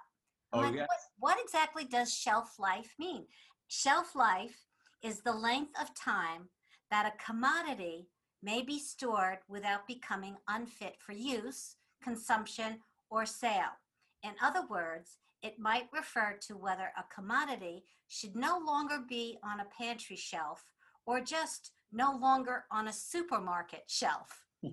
Oh, 0.53 0.59
like, 0.59 0.75
yes. 0.75 0.87
what, 0.87 1.35
what 1.35 1.43
exactly 1.43 1.85
does 1.85 2.13
shelf 2.13 2.55
life 2.59 2.93
mean? 2.97 3.25
Shelf 3.67 4.15
life 4.15 4.65
is 5.03 5.21
the 5.21 5.33
length 5.33 5.73
of 5.79 5.93
time 5.93 6.49
that 6.89 7.05
a 7.05 7.23
commodity 7.23 8.07
may 8.41 8.61
be 8.61 8.79
stored 8.79 9.39
without 9.49 9.87
becoming 9.87 10.35
unfit 10.47 10.95
for 10.99 11.11
use, 11.11 11.75
consumption, 12.01 12.79
or 13.09 13.25
sale. 13.25 13.75
In 14.23 14.31
other 14.41 14.65
words, 14.69 15.17
it 15.41 15.59
might 15.59 15.89
refer 15.93 16.37
to 16.47 16.57
whether 16.57 16.91
a 16.97 17.03
commodity 17.13 17.83
should 18.07 18.35
no 18.35 18.59
longer 18.65 18.99
be 19.07 19.37
on 19.43 19.59
a 19.59 19.67
pantry 19.77 20.15
shelf 20.15 20.65
or 21.05 21.19
just 21.19 21.71
no 21.91 22.17
longer 22.17 22.65
on 22.71 22.87
a 22.87 22.93
supermarket 22.93 23.83
shelf. 23.87 24.45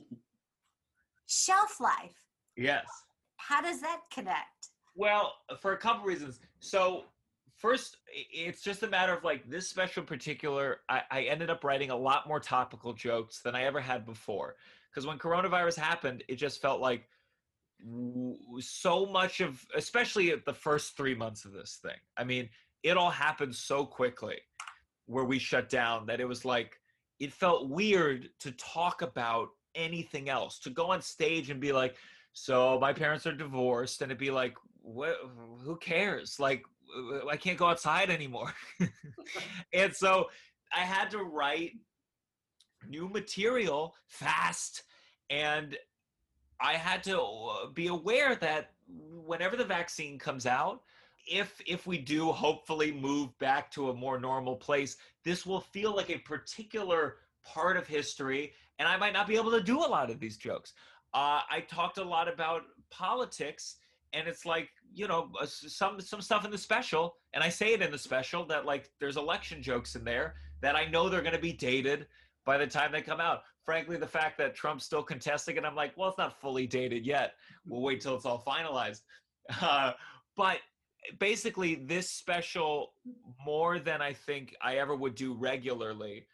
shelf 1.26 1.80
life, 1.80 2.24
Yes. 2.56 2.86
how 3.36 3.60
does 3.60 3.80
that 3.80 4.00
connect? 4.12 4.70
Well, 4.94 5.34
for 5.60 5.72
a 5.72 5.76
couple 5.76 6.04
reasons. 6.04 6.40
So, 6.60 7.04
first, 7.56 7.98
it's 8.12 8.62
just 8.62 8.82
a 8.82 8.88
matter 8.88 9.12
of 9.12 9.24
like 9.24 9.48
this 9.48 9.68
special 9.68 10.02
particular. 10.02 10.78
I, 10.88 11.02
I 11.10 11.22
ended 11.22 11.50
up 11.50 11.64
writing 11.64 11.90
a 11.90 11.96
lot 11.96 12.28
more 12.28 12.40
topical 12.40 12.92
jokes 12.92 13.40
than 13.40 13.54
I 13.54 13.64
ever 13.64 13.80
had 13.80 14.06
before. 14.06 14.56
Because 14.90 15.06
when 15.06 15.18
coronavirus 15.18 15.76
happened, 15.76 16.22
it 16.28 16.36
just 16.36 16.62
felt 16.62 16.80
like 16.80 17.08
so 18.60 19.06
much 19.06 19.40
of, 19.40 19.64
especially 19.74 20.30
at 20.30 20.44
the 20.44 20.54
first 20.54 20.96
three 20.96 21.14
months 21.14 21.44
of 21.44 21.52
this 21.52 21.80
thing. 21.82 21.96
I 22.16 22.24
mean, 22.24 22.48
it 22.82 22.96
all 22.96 23.10
happened 23.10 23.54
so 23.54 23.84
quickly 23.84 24.36
where 25.06 25.24
we 25.24 25.38
shut 25.38 25.68
down 25.68 26.06
that 26.06 26.20
it 26.20 26.28
was 26.28 26.44
like, 26.44 26.80
it 27.18 27.32
felt 27.32 27.68
weird 27.68 28.28
to 28.40 28.52
talk 28.52 29.02
about 29.02 29.48
anything 29.74 30.28
else, 30.28 30.58
to 30.60 30.70
go 30.70 30.86
on 30.92 31.02
stage 31.02 31.50
and 31.50 31.60
be 31.60 31.72
like, 31.72 31.96
so 32.32 32.78
my 32.80 32.92
parents 32.92 33.26
are 33.26 33.32
divorced, 33.32 34.02
and 34.02 34.10
it'd 34.10 34.18
be 34.18 34.30
like, 34.30 34.54
what? 34.84 35.16
Who 35.62 35.76
cares? 35.76 36.38
Like, 36.38 36.62
uh, 36.96 37.26
I 37.26 37.36
can't 37.36 37.58
go 37.58 37.66
outside 37.66 38.10
anymore. 38.10 38.52
and 39.72 39.92
so 39.94 40.28
I 40.72 40.80
had 40.80 41.10
to 41.10 41.18
write 41.18 41.72
new 42.88 43.08
material 43.08 43.94
fast, 44.06 44.82
and 45.30 45.76
I 46.60 46.74
had 46.74 47.02
to 47.04 47.20
uh, 47.20 47.66
be 47.72 47.88
aware 47.88 48.36
that 48.36 48.72
whenever 49.26 49.56
the 49.56 49.64
vaccine 49.64 50.18
comes 50.18 50.46
out, 50.46 50.82
if 51.26 51.60
if 51.66 51.86
we 51.86 51.98
do 51.98 52.30
hopefully 52.30 52.92
move 52.92 53.36
back 53.38 53.70
to 53.72 53.90
a 53.90 53.94
more 53.94 54.18
normal 54.18 54.56
place, 54.56 54.98
this 55.24 55.46
will 55.46 55.60
feel 55.60 55.96
like 55.96 56.10
a 56.10 56.18
particular 56.18 57.16
part 57.44 57.76
of 57.76 57.86
history, 57.86 58.52
and 58.78 58.86
I 58.86 58.96
might 58.96 59.12
not 59.14 59.26
be 59.26 59.36
able 59.36 59.50
to 59.52 59.62
do 59.62 59.78
a 59.78 59.88
lot 59.88 60.10
of 60.10 60.20
these 60.20 60.36
jokes. 60.36 60.74
Uh, 61.14 61.40
I 61.48 61.60
talked 61.68 61.98
a 61.98 62.04
lot 62.04 62.28
about 62.28 62.62
politics, 62.90 63.76
and 64.14 64.28
it's 64.28 64.46
like 64.46 64.70
you 64.92 65.08
know 65.08 65.30
uh, 65.40 65.46
some 65.46 66.00
some 66.00 66.20
stuff 66.20 66.44
in 66.44 66.50
the 66.50 66.58
special, 66.58 67.16
and 67.32 67.42
I 67.42 67.48
say 67.48 67.72
it 67.72 67.82
in 67.82 67.90
the 67.90 67.98
special 67.98 68.46
that 68.46 68.64
like 68.64 68.90
there's 69.00 69.16
election 69.16 69.62
jokes 69.62 69.96
in 69.96 70.04
there 70.04 70.34
that 70.62 70.76
I 70.76 70.86
know 70.86 71.08
they're 71.08 71.22
going 71.22 71.34
to 71.34 71.40
be 71.40 71.52
dated 71.52 72.06
by 72.46 72.58
the 72.58 72.66
time 72.66 72.92
they 72.92 73.02
come 73.02 73.20
out. 73.20 73.42
Frankly, 73.64 73.96
the 73.96 74.06
fact 74.06 74.38
that 74.38 74.54
Trump's 74.54 74.84
still 74.84 75.02
contesting 75.02 75.56
it, 75.56 75.64
I'm 75.64 75.74
like, 75.74 75.96
well, 75.96 76.08
it's 76.10 76.18
not 76.18 76.40
fully 76.40 76.66
dated 76.66 77.06
yet. 77.06 77.32
We'll 77.66 77.80
wait 77.80 78.00
till 78.00 78.14
it's 78.14 78.26
all 78.26 78.42
finalized. 78.46 79.00
Uh, 79.60 79.92
but 80.38 80.56
basically, 81.20 81.74
this 81.74 82.08
special, 82.08 82.94
more 83.44 83.78
than 83.78 84.00
I 84.00 84.14
think 84.14 84.56
I 84.62 84.76
ever 84.76 84.96
would 84.96 85.14
do 85.14 85.34
regularly, 85.34 86.26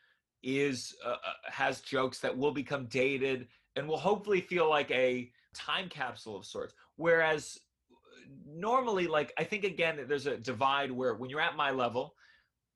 is 0.44 0.94
uh, 1.04 1.08
uh, 1.10 1.16
has 1.50 1.80
jokes 1.80 2.20
that 2.20 2.38
will 2.38 2.52
become 2.52 2.86
dated 2.86 3.48
and 3.74 3.88
will 3.88 3.98
hopefully 3.98 4.40
feel 4.40 4.70
like 4.70 4.90
a 4.92 5.30
time 5.54 5.88
capsule 5.88 6.36
of 6.36 6.44
sorts. 6.46 6.74
Whereas 6.96 7.58
normally, 8.46 9.06
like 9.06 9.32
I 9.38 9.44
think 9.44 9.64
again, 9.64 10.04
there's 10.08 10.26
a 10.26 10.36
divide 10.36 10.90
where 10.90 11.14
when 11.14 11.30
you're 11.30 11.40
at 11.40 11.56
my 11.56 11.70
level, 11.70 12.14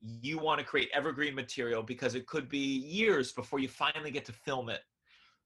you 0.01 0.39
want 0.39 0.59
to 0.61 0.67
create 0.67 0.91
evergreen 0.93 1.35
material 1.35 1.83
because 1.83 2.15
it 2.15 2.27
could 2.27 2.49
be 2.49 2.59
years 2.59 3.33
before 3.33 3.59
you 3.59 3.69
finally 3.69 4.11
get 4.11 4.25
to 4.27 4.33
film 4.33 4.69
it. 4.69 4.81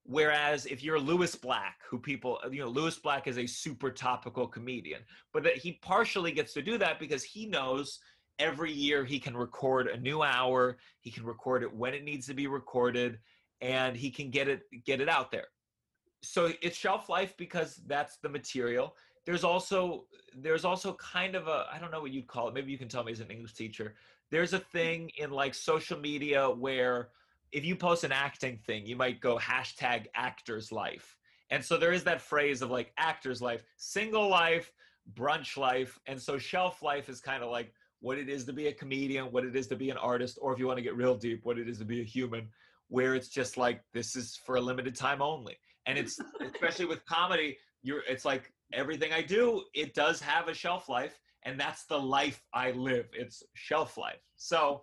Whereas 0.04 0.64
if 0.66 0.82
you're 0.82 0.98
Lewis 0.98 1.34
Black, 1.34 1.80
who 1.88 1.98
people, 1.98 2.40
you 2.50 2.60
know, 2.60 2.68
Lewis 2.68 2.98
Black 2.98 3.26
is 3.26 3.38
a 3.38 3.46
super 3.46 3.90
topical 3.90 4.46
comedian, 4.46 5.02
but 5.32 5.42
that 5.42 5.56
he 5.56 5.72
partially 5.82 6.32
gets 6.32 6.54
to 6.54 6.62
do 6.62 6.78
that 6.78 6.98
because 6.98 7.22
he 7.22 7.46
knows 7.46 8.00
every 8.38 8.72
year 8.72 9.04
he 9.04 9.18
can 9.18 9.36
record 9.36 9.86
a 9.88 10.00
new 10.00 10.22
hour, 10.22 10.78
he 11.00 11.10
can 11.10 11.24
record 11.24 11.62
it 11.62 11.72
when 11.72 11.92
it 11.92 12.04
needs 12.04 12.26
to 12.26 12.34
be 12.34 12.46
recorded, 12.46 13.18
and 13.60 13.96
he 13.96 14.10
can 14.10 14.30
get 14.30 14.48
it 14.48 14.62
get 14.84 15.00
it 15.00 15.08
out 15.08 15.30
there. 15.30 15.48
So 16.22 16.52
it's 16.62 16.76
shelf 16.76 17.08
life 17.08 17.36
because 17.36 17.80
that's 17.86 18.16
the 18.16 18.28
material. 18.28 18.96
There's 19.28 19.44
also 19.44 20.06
there's 20.34 20.64
also 20.64 20.94
kind 20.94 21.34
of 21.34 21.48
a 21.48 21.66
I 21.70 21.78
don't 21.78 21.90
know 21.90 22.00
what 22.00 22.12
you'd 22.12 22.26
call 22.26 22.48
it. 22.48 22.54
Maybe 22.54 22.72
you 22.72 22.78
can 22.78 22.88
tell 22.88 23.04
me 23.04 23.12
as 23.12 23.20
an 23.20 23.30
English 23.30 23.52
teacher. 23.52 23.94
There's 24.30 24.54
a 24.54 24.58
thing 24.58 25.10
in 25.18 25.30
like 25.30 25.52
social 25.52 26.00
media 26.00 26.48
where 26.48 27.10
if 27.52 27.62
you 27.62 27.76
post 27.76 28.04
an 28.04 28.12
acting 28.12 28.56
thing, 28.56 28.86
you 28.86 28.96
might 28.96 29.20
go 29.20 29.36
hashtag 29.36 30.06
actor's 30.14 30.72
life. 30.72 31.18
And 31.50 31.62
so 31.62 31.76
there 31.76 31.92
is 31.92 32.04
that 32.04 32.22
phrase 32.22 32.62
of 32.62 32.70
like 32.70 32.90
actor's 32.96 33.42
life, 33.42 33.62
single 33.76 34.30
life, 34.30 34.72
brunch 35.12 35.58
life. 35.58 35.98
And 36.06 36.18
so 36.18 36.38
shelf 36.38 36.82
life 36.82 37.10
is 37.10 37.20
kind 37.20 37.42
of 37.42 37.50
like 37.50 37.74
what 38.00 38.16
it 38.16 38.30
is 38.30 38.46
to 38.46 38.54
be 38.54 38.68
a 38.68 38.72
comedian, 38.72 39.26
what 39.26 39.44
it 39.44 39.54
is 39.54 39.66
to 39.66 39.76
be 39.76 39.90
an 39.90 39.98
artist, 39.98 40.38
or 40.40 40.54
if 40.54 40.58
you 40.58 40.66
want 40.66 40.78
to 40.78 40.82
get 40.82 40.96
real 40.96 41.14
deep, 41.14 41.44
what 41.44 41.58
it 41.58 41.68
is 41.68 41.76
to 41.80 41.84
be 41.84 42.00
a 42.00 42.04
human, 42.04 42.48
where 42.88 43.14
it's 43.14 43.28
just 43.28 43.58
like 43.58 43.82
this 43.92 44.16
is 44.16 44.40
for 44.46 44.56
a 44.56 44.60
limited 44.62 44.94
time 44.94 45.20
only. 45.20 45.58
And 45.84 45.98
it's 45.98 46.18
especially 46.40 46.86
with 46.86 47.04
comedy, 47.04 47.58
you're 47.82 48.02
it's 48.08 48.24
like 48.24 48.54
everything 48.72 49.12
I 49.12 49.22
do, 49.22 49.64
it 49.74 49.94
does 49.94 50.20
have 50.20 50.48
a 50.48 50.54
shelf 50.54 50.88
life, 50.88 51.18
and 51.44 51.58
that's 51.58 51.84
the 51.86 51.98
life 51.98 52.42
I 52.52 52.72
live. 52.72 53.06
It's 53.12 53.42
shelf 53.54 53.96
life. 53.96 54.20
So 54.36 54.82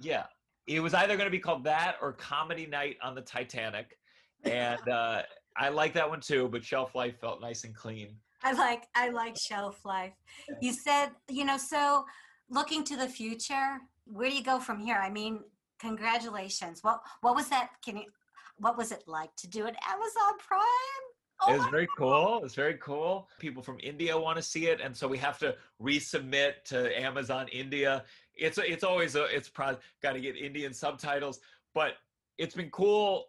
yeah, 0.00 0.24
it 0.66 0.80
was 0.80 0.94
either 0.94 1.16
going 1.16 1.26
to 1.26 1.30
be 1.30 1.38
called 1.38 1.64
that 1.64 1.96
or 2.00 2.12
Comedy 2.12 2.66
Night 2.66 2.96
on 3.02 3.14
the 3.14 3.20
Titanic, 3.22 3.96
and 4.44 4.88
uh, 4.88 5.22
I 5.56 5.68
like 5.68 5.92
that 5.94 6.08
one 6.08 6.20
too. 6.20 6.48
But 6.50 6.64
Shelf 6.64 6.94
Life 6.94 7.20
felt 7.20 7.40
nice 7.40 7.64
and 7.64 7.74
clean. 7.74 8.16
I 8.42 8.52
like 8.52 8.84
I 8.94 9.10
like 9.10 9.36
shelf 9.38 9.84
life. 9.84 10.14
You 10.60 10.72
said 10.72 11.10
you 11.28 11.44
know 11.44 11.56
so 11.56 12.04
looking 12.50 12.84
to 12.84 12.96
the 12.96 13.08
future. 13.08 13.78
Where 14.06 14.28
do 14.28 14.36
you 14.36 14.42
go 14.42 14.58
from 14.58 14.80
here? 14.80 14.96
I 14.96 15.10
mean, 15.10 15.40
congratulations. 15.80 16.80
What 16.82 17.00
what 17.20 17.34
was 17.34 17.48
that? 17.48 17.70
Can 17.84 17.98
you? 17.98 18.04
What 18.58 18.76
was 18.76 18.92
it 18.92 19.04
like 19.06 19.34
to 19.36 19.48
do 19.48 19.66
an 19.66 19.74
Amazon 19.88 20.38
Prime? 20.38 21.11
Oh 21.46 21.52
it 21.52 21.58
was 21.58 21.66
very 21.68 21.88
cool. 21.96 22.40
It's 22.44 22.54
very 22.54 22.74
cool. 22.74 23.28
People 23.38 23.62
from 23.62 23.78
India 23.82 24.18
want 24.18 24.36
to 24.36 24.42
see 24.42 24.66
it, 24.66 24.80
and 24.80 24.96
so 24.96 25.08
we 25.08 25.18
have 25.18 25.38
to 25.40 25.54
resubmit 25.80 26.64
to 26.66 27.00
Amazon 27.00 27.48
India. 27.48 28.04
It's 28.34 28.58
it's 28.58 28.84
always 28.84 29.16
a 29.16 29.24
it's 29.24 29.48
probably 29.48 29.78
got 30.02 30.12
to 30.12 30.20
get 30.20 30.36
Indian 30.36 30.72
subtitles, 30.72 31.40
but 31.74 31.94
it's 32.38 32.54
been 32.54 32.70
cool 32.70 33.26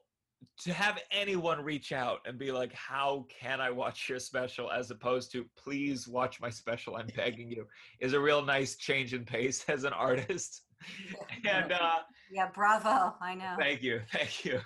to 0.60 0.73
have 0.73 0.99
anyone 1.12 1.63
reach 1.63 1.91
out 1.91 2.19
and 2.26 2.38
be 2.38 2.52
like, 2.52 2.73
"How 2.73 3.26
can 3.30 3.60
I 3.60 3.71
watch 3.71 4.10
your 4.10 4.19
special?" 4.19 4.71
as 4.71 4.91
opposed 4.91 5.32
to 5.32 5.45
"Please 5.58 6.08
watch 6.08 6.39
my 6.39 6.49
special." 6.49 6.95
I'm 6.95 7.08
begging 7.15 7.49
you. 7.49 7.67
Is 7.99 8.13
a 8.13 8.19
real 8.19 8.43
nice 8.43 8.76
change 8.76 9.13
in 9.13 9.26
pace 9.26 9.65
as 9.67 9.84
an 9.84 9.93
artist. 9.93 10.62
and 11.45 11.71
uh, 11.71 11.99
yeah, 12.32 12.49
bravo! 12.54 13.15
I 13.21 13.36
know. 13.36 13.56
Thank 13.58 13.82
you, 13.82 14.02
thank 14.12 14.45
you. 14.45 14.60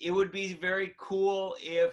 It 0.00 0.12
would 0.12 0.32
be 0.32 0.54
very 0.54 0.94
cool 0.98 1.56
if 1.60 1.92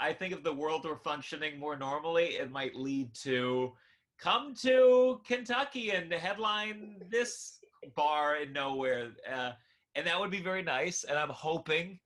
I 0.00 0.12
think 0.12 0.32
if 0.32 0.42
the 0.42 0.52
world 0.52 0.84
were 0.84 0.96
functioning 0.96 1.58
more 1.58 1.76
normally, 1.76 2.36
it 2.36 2.50
might 2.50 2.74
lead 2.74 3.14
to 3.22 3.72
come 4.18 4.54
to 4.62 5.20
Kentucky 5.26 5.90
and 5.90 6.12
headline 6.12 7.02
this 7.10 7.58
bar 7.96 8.36
in 8.36 8.52
nowhere. 8.52 9.10
Uh, 9.30 9.52
and 9.94 10.06
that 10.06 10.18
would 10.18 10.30
be 10.30 10.40
very 10.40 10.62
nice. 10.62 11.04
And 11.04 11.18
I'm 11.18 11.30
hoping 11.30 11.98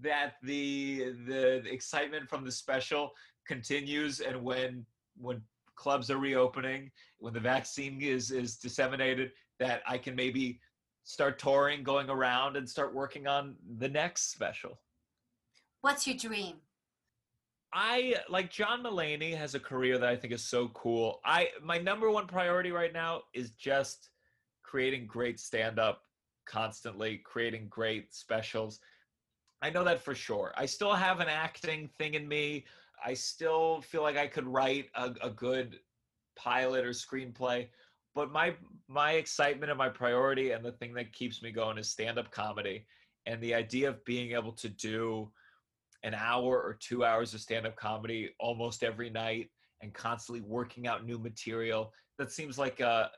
that 0.00 0.34
the 0.42 1.12
the 1.26 1.62
excitement 1.70 2.28
from 2.28 2.44
the 2.44 2.52
special 2.52 3.12
continues 3.46 4.20
and 4.20 4.42
when 4.42 4.86
when 5.16 5.42
clubs 5.76 6.10
are 6.10 6.18
reopening, 6.18 6.90
when 7.18 7.32
the 7.32 7.40
vaccine 7.40 8.00
is 8.00 8.30
is 8.30 8.56
disseminated, 8.56 9.32
that 9.58 9.82
I 9.86 9.98
can 9.98 10.14
maybe 10.14 10.60
start 11.04 11.38
touring, 11.38 11.82
going 11.82 12.10
around 12.10 12.56
and 12.56 12.68
start 12.68 12.94
working 12.94 13.26
on 13.26 13.56
the 13.78 13.88
next 13.88 14.30
special. 14.30 14.78
What's 15.80 16.06
your 16.06 16.16
dream? 16.16 16.56
I 17.72 18.16
like 18.28 18.50
John 18.50 18.82
Mulaney 18.82 19.36
has 19.36 19.54
a 19.54 19.60
career 19.60 19.96
that 19.98 20.08
I 20.08 20.16
think 20.16 20.32
is 20.32 20.44
so 20.44 20.68
cool. 20.68 21.20
I 21.24 21.48
my 21.62 21.78
number 21.78 22.10
one 22.10 22.26
priority 22.26 22.72
right 22.72 22.92
now 22.92 23.22
is 23.32 23.50
just 23.50 24.10
creating 24.62 25.06
great 25.06 25.38
stand 25.38 25.78
up 25.78 26.02
constantly, 26.46 27.18
creating 27.18 27.68
great 27.68 28.12
specials. 28.12 28.80
I 29.62 29.70
know 29.70 29.84
that 29.84 30.02
for 30.02 30.14
sure. 30.14 30.52
I 30.56 30.66
still 30.66 30.94
have 30.94 31.20
an 31.20 31.28
acting 31.28 31.88
thing 31.98 32.14
in 32.14 32.26
me. 32.26 32.64
I 33.04 33.14
still 33.14 33.82
feel 33.82 34.02
like 34.02 34.16
I 34.16 34.26
could 34.26 34.46
write 34.46 34.88
a, 34.94 35.12
a 35.22 35.30
good 35.30 35.78
pilot 36.36 36.84
or 36.84 36.90
screenplay, 36.90 37.68
but 38.14 38.32
my 38.32 38.54
my 38.88 39.12
excitement 39.12 39.70
and 39.70 39.78
my 39.78 39.88
priority 39.88 40.50
and 40.50 40.64
the 40.64 40.72
thing 40.72 40.92
that 40.94 41.12
keeps 41.12 41.40
me 41.40 41.52
going 41.52 41.78
is 41.78 41.88
stand 41.88 42.18
up 42.18 42.32
comedy 42.32 42.84
and 43.26 43.40
the 43.40 43.54
idea 43.54 43.88
of 43.88 44.04
being 44.04 44.32
able 44.32 44.52
to 44.52 44.68
do 44.68 45.30
an 46.02 46.14
hour 46.14 46.60
or 46.60 46.78
two 46.80 47.04
hours 47.04 47.34
of 47.34 47.40
stand-up 47.40 47.76
comedy 47.76 48.30
almost 48.38 48.82
every 48.82 49.10
night 49.10 49.50
and 49.82 49.92
constantly 49.92 50.40
working 50.40 50.86
out 50.86 51.04
new 51.04 51.18
material 51.18 51.92
that 52.18 52.32
seems 52.32 52.58
like 52.58 52.80
a, 52.80 53.10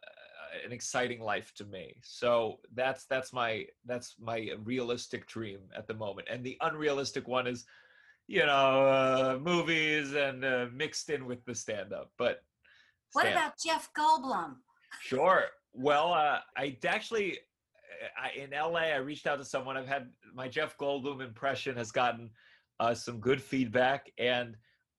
an 0.64 0.72
exciting 0.72 1.20
life 1.20 1.52
to 1.56 1.64
me. 1.64 1.96
So 2.02 2.58
that's 2.74 3.06
that's 3.06 3.32
my 3.32 3.66
that's 3.86 4.16
my 4.20 4.50
realistic 4.64 5.26
dream 5.26 5.60
at 5.76 5.86
the 5.86 5.94
moment. 5.94 6.28
And 6.30 6.44
the 6.44 6.56
unrealistic 6.60 7.26
one 7.26 7.46
is 7.46 7.64
you 8.28 8.46
know 8.46 8.86
uh, 8.86 9.38
movies 9.40 10.14
and 10.14 10.44
uh, 10.44 10.66
mixed 10.72 11.10
in 11.10 11.26
with 11.26 11.44
the 11.44 11.54
stand-up 11.54 12.10
but 12.18 12.42
stand- 13.10 13.26
what 13.26 13.26
about 13.26 13.52
jeff 13.64 13.90
goldblum? 13.98 14.54
Sure. 15.00 15.44
Well 15.74 16.12
uh, 16.12 16.38
i 16.56 16.76
actually 16.86 17.38
I, 18.16 18.30
in 18.38 18.50
la 18.50 18.78
i 18.78 18.96
reached 18.96 19.26
out 19.26 19.38
to 19.38 19.44
someone. 19.44 19.76
I've 19.76 19.88
had 19.88 20.08
my 20.34 20.48
jeff 20.48 20.76
goldblum 20.78 21.20
impression 21.22 21.76
has 21.76 21.90
gotten 21.90 22.30
uh, 22.80 22.94
some 22.94 23.20
good 23.20 23.42
feedback, 23.42 24.10
and 24.18 24.56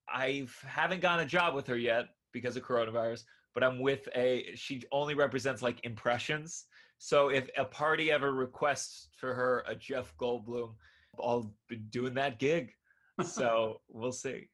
I 0.09 0.47
haven't 0.65 1.01
gotten 1.01 1.25
a 1.25 1.29
job 1.29 1.55
with 1.55 1.67
her 1.67 1.77
yet 1.77 2.05
because 2.31 2.55
of 2.55 2.63
coronavirus. 2.63 3.23
But 3.53 3.63
I'm 3.63 3.79
with 3.79 4.07
a. 4.15 4.55
She 4.55 4.83
only 4.91 5.13
represents 5.15 5.61
like 5.61 5.83
impressions. 5.83 6.65
So 6.97 7.29
if 7.29 7.49
a 7.57 7.65
party 7.65 8.11
ever 8.11 8.33
requests 8.33 9.09
for 9.19 9.33
her 9.33 9.63
a 9.67 9.75
Jeff 9.75 10.13
Goldblum, 10.19 10.73
I'll 11.21 11.53
be 11.69 11.75
doing 11.77 12.13
that 12.15 12.39
gig. 12.39 12.71
So 13.23 13.79
we'll 13.89 14.11
see. 14.11 14.49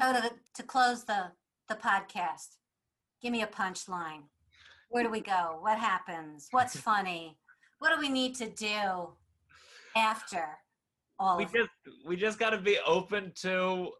So 0.00 0.12
to, 0.12 0.30
to 0.54 0.62
close 0.62 1.04
the 1.04 1.32
the 1.68 1.74
podcast, 1.74 2.56
give 3.20 3.30
me 3.30 3.42
a 3.42 3.46
punchline. 3.46 4.22
Where 4.88 5.04
do 5.04 5.10
we 5.10 5.20
go? 5.20 5.58
What 5.60 5.78
happens? 5.78 6.48
What's 6.50 6.76
funny? 6.90 7.36
What 7.78 7.94
do 7.94 8.00
we 8.00 8.08
need 8.08 8.34
to 8.36 8.48
do 8.48 9.10
after? 9.94 10.58
All 11.22 11.38
we 11.38 11.44
just 11.44 11.70
we 12.04 12.16
just 12.16 12.38
got 12.38 12.50
to 12.50 12.58
be 12.58 12.78
open 12.86 13.32
to 13.36 13.90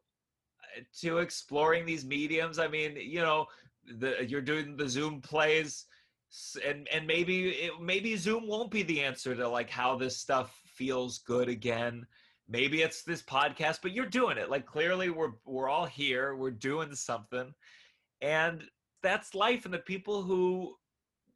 to 1.00 1.18
exploring 1.18 1.87
these 1.87 2.04
mediums. 2.04 2.58
I 2.58 2.68
mean 2.68 2.96
you 2.96 3.20
know 3.20 3.46
the 3.98 4.26
you're 4.28 4.40
doing 4.40 4.76
the 4.76 4.88
zoom 4.88 5.20
plays 5.20 5.87
and 6.66 6.88
and 6.92 7.06
maybe 7.06 7.50
it, 7.50 7.72
maybe 7.80 8.16
zoom 8.16 8.46
won't 8.48 8.70
be 8.70 8.82
the 8.82 9.02
answer 9.02 9.35
to 9.35 9.48
like 9.48 9.70
how 9.70 9.96
this 9.96 10.16
stuff 10.16 10.61
feels 10.66 11.18
good 11.18 11.48
again. 11.48 12.06
Maybe 12.48 12.82
it's 12.82 13.02
this 13.02 13.22
podcast 13.22 13.78
but 13.82 13.92
you're 13.92 14.06
doing 14.06 14.38
it. 14.38 14.50
Like 14.50 14.66
clearly 14.66 15.11
we're 15.11 15.32
we're 15.44 15.68
all 15.68 15.87
here. 15.87 16.35
We're 16.35 16.50
doing 16.50 16.94
something. 16.94 17.54
And 18.20 18.64
that's 19.02 19.35
life. 19.35 19.64
And 19.64 19.74
the 19.74 19.78
people 19.78 20.22
who 20.22 20.74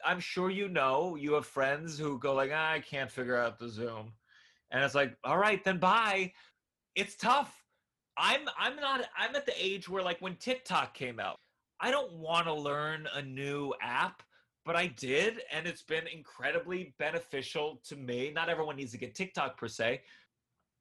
i'm 0.05 0.21
sure 0.21 0.51
you 0.51 0.69
know 0.69 1.17
you 1.17 1.33
have 1.33 1.47
friends 1.47 1.99
who 1.99 2.19
go 2.19 2.35
like 2.35 2.51
ah, 2.53 2.73
i 2.73 2.81
can't 2.81 3.11
figure 3.11 3.37
out 3.37 3.59
the 3.59 3.67
zoom 3.67 4.13
and 4.71 4.83
it's 4.83 4.95
like, 4.95 5.17
all 5.25 5.39
right, 5.39 5.63
then 5.65 5.79
bye. 5.79 6.33
It's 6.95 7.17
tough. 7.17 7.55
I'm 8.19 8.41
I'm 8.59 8.77
not 8.77 9.05
I'm 9.19 9.37
at 9.37 9.47
the 9.47 9.53
age 9.59 9.89
where 9.89 10.03
like 10.03 10.21
when 10.21 10.37
TikTok 10.37 10.95
came 10.95 11.21
out, 11.21 11.37
I 11.81 11.91
don't 11.91 12.13
want 12.15 12.47
to 12.47 12.55
learn 12.55 13.07
a 13.15 13.23
new 13.23 13.75
app, 13.83 14.23
but 14.65 14.77
I 14.77 14.87
did, 14.87 15.43
and 15.53 15.67
it's 15.67 15.83
been 15.83 16.07
incredibly 16.07 16.95
beneficial 16.99 17.81
to 17.89 17.97
me. 17.97 18.33
Not 18.35 18.49
everyone 18.49 18.77
needs 18.77 18.93
to 18.93 18.99
get 18.99 19.15
TikTok 19.15 19.59
per 19.59 19.69
se. 19.69 20.01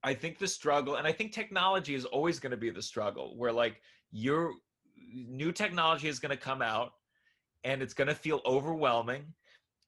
I 0.04 0.14
think 0.14 0.38
the 0.38 0.48
struggle, 0.48 0.96
and 0.96 1.08
I 1.08 1.12
think 1.12 1.34
technology 1.34 1.96
is 1.96 2.06
always 2.06 2.40
going 2.40 2.52
to 2.52 2.58
be 2.58 2.70
the 2.70 2.82
struggle, 2.82 3.36
where 3.38 3.52
like 3.52 3.82
your 4.12 4.54
new 5.14 5.52
technology 5.52 6.08
is 6.08 6.20
going 6.20 6.30
to 6.30 6.38
come 6.38 6.62
out, 6.62 6.94
and 7.64 7.82
it's 7.82 7.94
going 7.94 8.08
to 8.08 8.16
feel 8.16 8.42
overwhelming, 8.46 9.26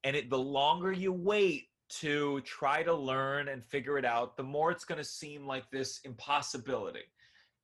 and 0.03 0.15
it 0.15 0.29
the 0.29 0.37
longer 0.37 0.91
you 0.91 1.13
wait, 1.13 1.69
to 1.89 2.41
try 2.41 2.83
to 2.83 2.93
learn 2.93 3.47
and 3.47 3.63
figure 3.63 3.97
it 3.97 4.05
out, 4.05 4.35
the 4.35 4.43
more 4.43 4.71
it's 4.71 4.85
going 4.85 4.97
to 4.97 5.03
seem 5.03 5.45
like 5.45 5.69
this 5.71 5.99
impossibility. 6.03 7.05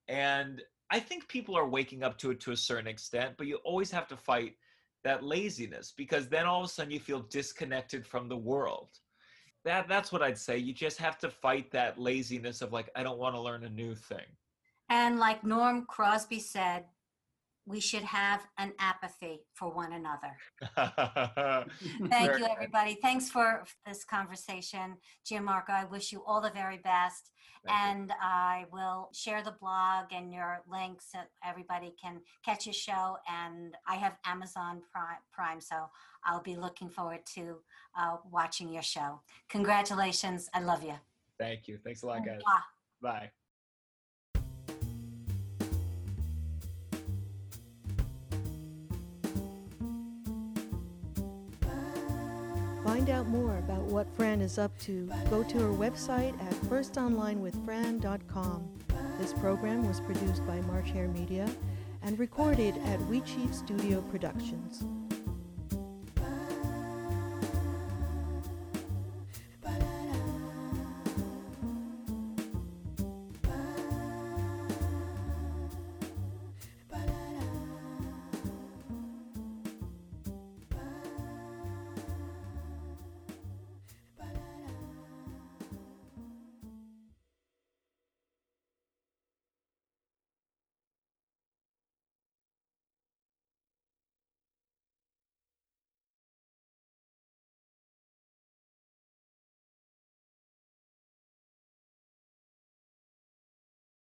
And 0.07 0.61
I 0.89 0.99
think 0.99 1.27
people 1.27 1.57
are 1.57 1.67
waking 1.67 2.03
up 2.03 2.17
to 2.19 2.31
it 2.31 2.39
to 2.41 2.51
a 2.51 2.57
certain 2.57 2.87
extent, 2.87 3.35
but 3.37 3.47
you 3.47 3.57
always 3.63 3.91
have 3.91 4.07
to 4.07 4.17
fight 4.17 4.55
that 5.03 5.23
laziness 5.23 5.93
because 5.95 6.29
then 6.29 6.45
all 6.45 6.61
of 6.61 6.65
a 6.65 6.69
sudden 6.69 6.91
you 6.91 6.99
feel 6.99 7.21
disconnected 7.29 8.05
from 8.05 8.29
the 8.29 8.37
world. 8.37 8.89
That 9.65 9.87
that's 9.87 10.11
what 10.11 10.21
I'd 10.21 10.37
say. 10.37 10.57
You 10.57 10.73
just 10.73 10.97
have 10.97 11.17
to 11.19 11.29
fight 11.29 11.71
that 11.71 11.99
laziness 11.99 12.61
of 12.61 12.73
like 12.73 12.89
I 12.95 13.03
don't 13.03 13.17
want 13.17 13.35
to 13.35 13.41
learn 13.41 13.63
a 13.63 13.69
new 13.69 13.95
thing. 13.95 14.25
And 14.89 15.19
like 15.19 15.43
Norm 15.43 15.85
Crosby 15.85 16.39
said, 16.39 16.85
we 17.65 17.79
should 17.79 18.03
have 18.03 18.45
an 18.57 18.73
apathy 18.79 19.41
for 19.53 19.73
one 19.73 19.93
another. 19.93 20.35
Thank 22.09 22.39
you, 22.39 22.45
everybody. 22.45 22.95
Thanks 23.01 23.29
for 23.29 23.63
this 23.85 24.03
conversation. 24.03 24.97
Gianmarco, 25.25 25.69
I 25.69 25.85
wish 25.85 26.11
you 26.11 26.23
all 26.25 26.41
the 26.41 26.51
very 26.51 26.77
best. 26.77 27.31
Thank 27.65 27.77
you. 27.77 28.01
and 28.01 28.13
I 28.21 28.65
will 28.73 29.09
share 29.13 29.41
the 29.41 29.55
blog 29.61 30.07
and 30.11 30.33
your 30.33 30.61
links 30.69 31.05
so 31.13 31.19
everybody 31.45 31.95
can 32.01 32.19
catch 32.43 32.65
your 32.65 32.73
show. 32.73 33.17
And 33.29 33.75
I 33.87 33.95
have 33.95 34.17
Amazon 34.25 34.81
Prime, 35.31 35.61
so 35.61 35.89
I'll 36.25 36.41
be 36.41 36.57
looking 36.57 36.89
forward 36.89 37.21
to 37.35 37.59
uh, 37.97 38.17
watching 38.29 38.67
your 38.69 38.83
show. 38.83 39.21
Congratulations. 39.49 40.49
I 40.53 40.59
love 40.59 40.83
you. 40.83 40.95
Thank 41.39 41.67
you. 41.69 41.79
Thanks 41.83 42.03
a 42.03 42.07
lot, 42.07 42.25
guys. 42.25 42.41
Mwah. 42.45 42.61
Bye. 43.01 43.31
Find 52.93 53.09
out 53.09 53.27
more 53.27 53.57
about 53.57 53.81
what 53.85 54.07
Fran 54.15 54.39
is 54.39 54.59
up 54.59 54.77
to. 54.81 55.09
Go 55.27 55.41
to 55.41 55.57
her 55.57 55.73
website 55.73 56.39
at 56.39 56.53
firstonlinewithfran.com. 56.69 58.69
This 59.19 59.33
program 59.33 59.87
was 59.87 59.99
produced 59.99 60.45
by 60.45 60.61
March 60.61 60.91
Hare 60.91 61.07
Media 61.07 61.49
and 62.03 62.19
recorded 62.19 62.77
at 62.85 63.01
We 63.07 63.23
Studio 63.51 63.99
Productions. 64.11 64.85